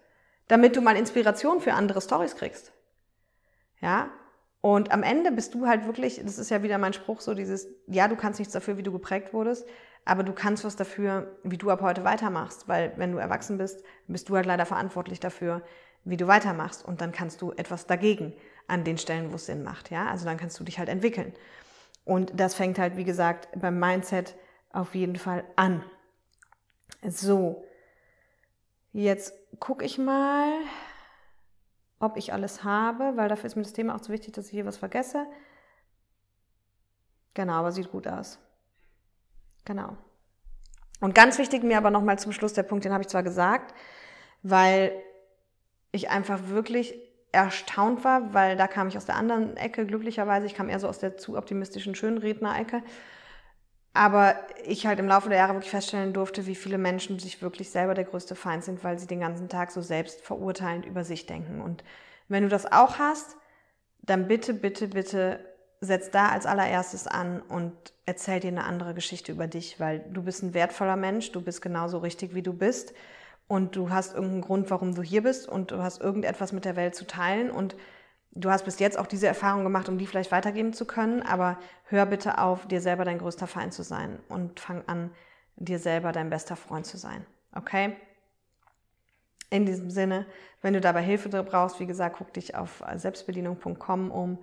Damit 0.47 0.75
du 0.75 0.81
mal 0.81 0.97
Inspiration 0.97 1.61
für 1.61 1.73
andere 1.73 2.01
Stories 2.01 2.35
kriegst. 2.35 2.73
Ja? 3.79 4.09
Und 4.59 4.91
am 4.91 5.01
Ende 5.01 5.31
bist 5.31 5.53
du 5.53 5.67
halt 5.67 5.85
wirklich, 5.85 6.21
das 6.23 6.37
ist 6.37 6.51
ja 6.51 6.61
wieder 6.61 6.77
mein 6.77 6.93
Spruch, 6.93 7.21
so 7.21 7.33
dieses, 7.33 7.67
ja, 7.87 8.09
du 8.09 8.17
kannst 8.17 8.39
nichts 8.39 8.53
dafür, 8.53 8.77
wie 8.77 8.83
du 8.83 8.91
geprägt 8.91 9.33
wurdest, 9.33 9.65
aber 10.03 10.23
du 10.23 10.33
kannst 10.33 10.65
was 10.65 10.75
dafür, 10.75 11.37
wie 11.43 11.57
du 11.57 11.69
ab 11.69 11.81
heute 11.81 12.03
weitermachst, 12.03 12.67
weil 12.67 12.91
wenn 12.97 13.13
du 13.13 13.17
erwachsen 13.17 13.57
bist, 13.57 13.81
bist 14.07 14.27
du 14.27 14.35
halt 14.35 14.45
leider 14.45 14.65
verantwortlich 14.65 15.19
dafür, 15.19 15.61
wie 16.03 16.17
du 16.17 16.27
weitermachst 16.27 16.83
und 16.83 16.99
dann 16.99 17.11
kannst 17.13 17.41
du 17.41 17.51
etwas 17.53 17.87
dagegen 17.87 18.33
an 18.67 18.83
den 18.83 18.97
Stellen, 18.97 19.31
wo 19.31 19.35
es 19.35 19.45
Sinn 19.45 19.63
macht, 19.63 19.89
ja? 19.89 20.07
Also 20.07 20.25
dann 20.25 20.37
kannst 20.37 20.59
du 20.59 20.63
dich 20.63 20.79
halt 20.79 20.89
entwickeln. 20.89 21.33
Und 22.03 22.33
das 22.35 22.55
fängt 22.55 22.77
halt, 22.77 22.97
wie 22.97 23.03
gesagt, 23.03 23.47
beim 23.55 23.79
Mindset 23.79 24.35
auf 24.73 24.95
jeden 24.95 25.15
Fall 25.15 25.43
an. 25.55 25.83
So, 27.07 27.65
jetzt 28.93 29.33
gucke 29.59 29.85
ich 29.85 29.97
mal, 29.97 30.51
ob 31.99 32.17
ich 32.17 32.33
alles 32.33 32.63
habe, 32.63 33.13
weil 33.15 33.29
dafür 33.29 33.45
ist 33.47 33.55
mir 33.55 33.63
das 33.63 33.73
Thema 33.73 33.95
auch 33.95 34.01
zu 34.01 34.11
wichtig, 34.11 34.33
dass 34.33 34.47
ich 34.47 34.51
hier 34.51 34.65
was 34.65 34.77
vergesse. 34.77 35.25
Genau, 37.33 37.53
aber 37.53 37.71
sieht 37.71 37.91
gut 37.91 38.07
aus. 38.07 38.39
Genau. 39.65 39.95
Und 40.99 41.15
ganz 41.15 41.37
wichtig 41.37 41.63
mir 41.63 41.77
aber 41.77 41.91
nochmal 41.91 42.19
zum 42.19 42.31
Schluss 42.31 42.53
der 42.53 42.63
Punkt, 42.63 42.85
den 42.85 42.93
habe 42.93 43.03
ich 43.03 43.07
zwar 43.07 43.23
gesagt, 43.23 43.73
weil 44.43 44.91
ich 45.91 46.09
einfach 46.09 46.47
wirklich 46.47 46.95
erstaunt 47.31 48.03
war, 48.03 48.33
weil 48.33 48.57
da 48.57 48.67
kam 48.67 48.87
ich 48.87 48.97
aus 48.97 49.05
der 49.05 49.15
anderen 49.15 49.55
Ecke, 49.57 49.85
glücklicherweise. 49.85 50.45
Ich 50.45 50.53
kam 50.53 50.69
eher 50.69 50.79
so 50.79 50.87
aus 50.87 50.99
der 50.99 51.17
zu 51.17 51.37
optimistischen 51.37 51.95
Schönredner-Ecke. 51.95 52.83
Aber 53.93 54.35
ich 54.65 54.85
halt 54.85 54.99
im 54.99 55.07
Laufe 55.07 55.29
der 55.29 55.39
Jahre 55.39 55.53
wirklich 55.53 55.71
feststellen 55.71 56.13
durfte, 56.13 56.45
wie 56.45 56.55
viele 56.55 56.77
Menschen 56.77 57.19
sich 57.19 57.41
wirklich 57.41 57.69
selber 57.69 57.93
der 57.93 58.05
größte 58.05 58.35
Feind 58.35 58.63
sind, 58.63 58.83
weil 58.83 58.97
sie 58.97 59.07
den 59.07 59.19
ganzen 59.19 59.49
Tag 59.49 59.71
so 59.71 59.81
selbst 59.81 60.21
verurteilend 60.21 60.85
über 60.85 61.03
sich 61.03 61.25
denken. 61.25 61.61
Und 61.61 61.83
wenn 62.29 62.43
du 62.43 62.49
das 62.49 62.71
auch 62.71 62.99
hast, 62.99 63.35
dann 64.01 64.27
bitte, 64.27 64.53
bitte, 64.53 64.87
bitte 64.87 65.39
setz 65.81 66.11
da 66.11 66.29
als 66.29 66.45
allererstes 66.45 67.07
an 67.07 67.41
und 67.41 67.73
erzähl 68.05 68.39
dir 68.39 68.49
eine 68.49 68.63
andere 68.63 68.93
Geschichte 68.93 69.31
über 69.31 69.47
dich, 69.47 69.79
weil 69.79 69.99
du 70.11 70.21
bist 70.23 70.43
ein 70.43 70.53
wertvoller 70.53 70.95
Mensch, 70.95 71.31
du 71.31 71.41
bist 71.41 71.61
genauso 71.61 71.97
richtig, 71.97 72.33
wie 72.33 72.43
du 72.43 72.53
bist. 72.53 72.93
Und 73.47 73.75
du 73.75 73.89
hast 73.89 74.13
irgendeinen 74.13 74.43
Grund, 74.43 74.69
warum 74.69 74.95
du 74.95 75.01
hier 75.01 75.23
bist. 75.23 75.45
Und 75.45 75.71
du 75.71 75.83
hast 75.83 75.99
irgendetwas 75.99 76.53
mit 76.53 76.63
der 76.63 76.77
Welt 76.77 76.95
zu 76.95 77.05
teilen. 77.05 77.51
Und 77.51 77.75
Du 78.33 78.49
hast 78.49 78.63
bis 78.63 78.79
jetzt 78.79 78.97
auch 78.97 79.07
diese 79.07 79.27
Erfahrung 79.27 79.63
gemacht, 79.63 79.89
um 79.89 79.97
die 79.97 80.07
vielleicht 80.07 80.31
weitergeben 80.31 80.71
zu 80.73 80.85
können, 80.85 81.21
aber 81.21 81.57
hör 81.85 82.05
bitte 82.05 82.37
auf, 82.37 82.65
dir 82.65 82.79
selber 82.79 83.03
dein 83.03 83.17
größter 83.17 83.47
Feind 83.47 83.73
zu 83.73 83.83
sein 83.83 84.19
und 84.29 84.59
fang 84.59 84.83
an, 84.87 85.11
dir 85.57 85.79
selber 85.79 86.13
dein 86.13 86.29
bester 86.29 86.55
Freund 86.55 86.85
zu 86.85 86.97
sein. 86.97 87.25
Okay? 87.53 87.95
In 89.49 89.65
diesem 89.65 89.89
Sinne, 89.89 90.25
wenn 90.61 90.73
du 90.73 90.79
dabei 90.79 91.01
Hilfe 91.01 91.27
brauchst, 91.43 91.81
wie 91.81 91.85
gesagt, 91.85 92.15
guck 92.17 92.33
dich 92.33 92.55
auf 92.55 92.81
selbstbedienung.com 92.95 94.11
um. 94.11 94.39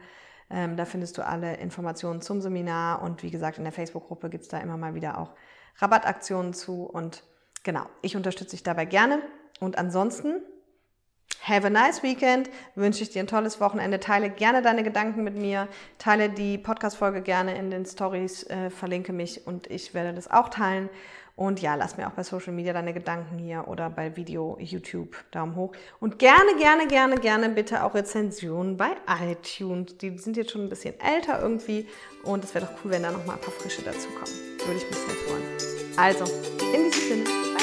Ähm, 0.50 0.76
da 0.76 0.84
findest 0.84 1.16
du 1.16 1.26
alle 1.26 1.56
Informationen 1.56 2.20
zum 2.20 2.42
Seminar 2.42 3.02
und 3.02 3.22
wie 3.22 3.30
gesagt, 3.30 3.56
in 3.56 3.64
der 3.64 3.72
Facebook-Gruppe 3.72 4.28
gibt 4.28 4.44
es 4.44 4.48
da 4.48 4.58
immer 4.58 4.76
mal 4.76 4.94
wieder 4.94 5.18
auch 5.18 5.32
Rabattaktionen 5.76 6.52
zu. 6.52 6.84
Und 6.84 7.22
genau, 7.62 7.86
ich 8.02 8.16
unterstütze 8.16 8.50
dich 8.50 8.62
dabei 8.62 8.84
gerne. 8.84 9.22
Und 9.60 9.78
ansonsten 9.78 10.42
Have 11.42 11.66
a 11.66 11.70
nice 11.70 12.02
weekend. 12.02 12.50
Wünsche 12.74 13.02
ich 13.02 13.10
dir 13.10 13.22
ein 13.22 13.26
tolles 13.26 13.60
Wochenende. 13.60 14.00
Teile 14.00 14.30
gerne 14.30 14.60
deine 14.60 14.82
Gedanken 14.82 15.24
mit 15.24 15.34
mir. 15.34 15.68
Teile 15.98 16.28
die 16.28 16.58
Podcast-Folge 16.58 17.22
gerne 17.22 17.56
in 17.56 17.70
den 17.70 17.86
Stories. 17.86 18.44
Äh, 18.44 18.70
verlinke 18.70 19.12
mich 19.12 19.46
und 19.46 19.66
ich 19.70 19.94
werde 19.94 20.14
das 20.14 20.30
auch 20.30 20.48
teilen. 20.48 20.90
Und 21.38 21.62
ja, 21.62 21.76
lass 21.76 21.96
mir 21.96 22.08
auch 22.08 22.12
bei 22.12 22.24
Social 22.24 22.52
Media 22.52 22.72
deine 22.72 22.92
Gedanken 22.92 23.38
hier 23.38 23.68
oder 23.68 23.90
bei 23.90 24.16
Video, 24.16 24.56
YouTube, 24.58 25.16
Daumen 25.30 25.54
hoch. 25.54 25.70
Und 26.00 26.18
gerne, 26.18 26.56
gerne, 26.58 26.88
gerne, 26.88 27.14
gerne 27.14 27.48
bitte 27.48 27.84
auch 27.84 27.94
Rezensionen 27.94 28.76
bei 28.76 28.90
iTunes. 29.22 29.96
Die 29.98 30.18
sind 30.18 30.36
jetzt 30.36 30.50
schon 30.50 30.64
ein 30.64 30.68
bisschen 30.68 30.98
älter 31.00 31.40
irgendwie. 31.40 31.86
Und 32.24 32.42
es 32.42 32.54
wäre 32.56 32.66
doch 32.66 32.72
cool, 32.84 32.90
wenn 32.90 33.04
da 33.04 33.12
nochmal 33.12 33.36
ein 33.36 33.40
paar 33.40 33.52
frische 33.52 33.82
dazu 33.82 34.08
kommen. 34.08 34.34
Würde 34.66 34.78
ich 34.78 34.86
mich 34.90 34.98
sehr 34.98 35.14
freuen. 35.14 35.44
Also, 35.96 36.24
in 36.74 36.90
diesem 36.90 37.24
Sinne. 37.24 37.57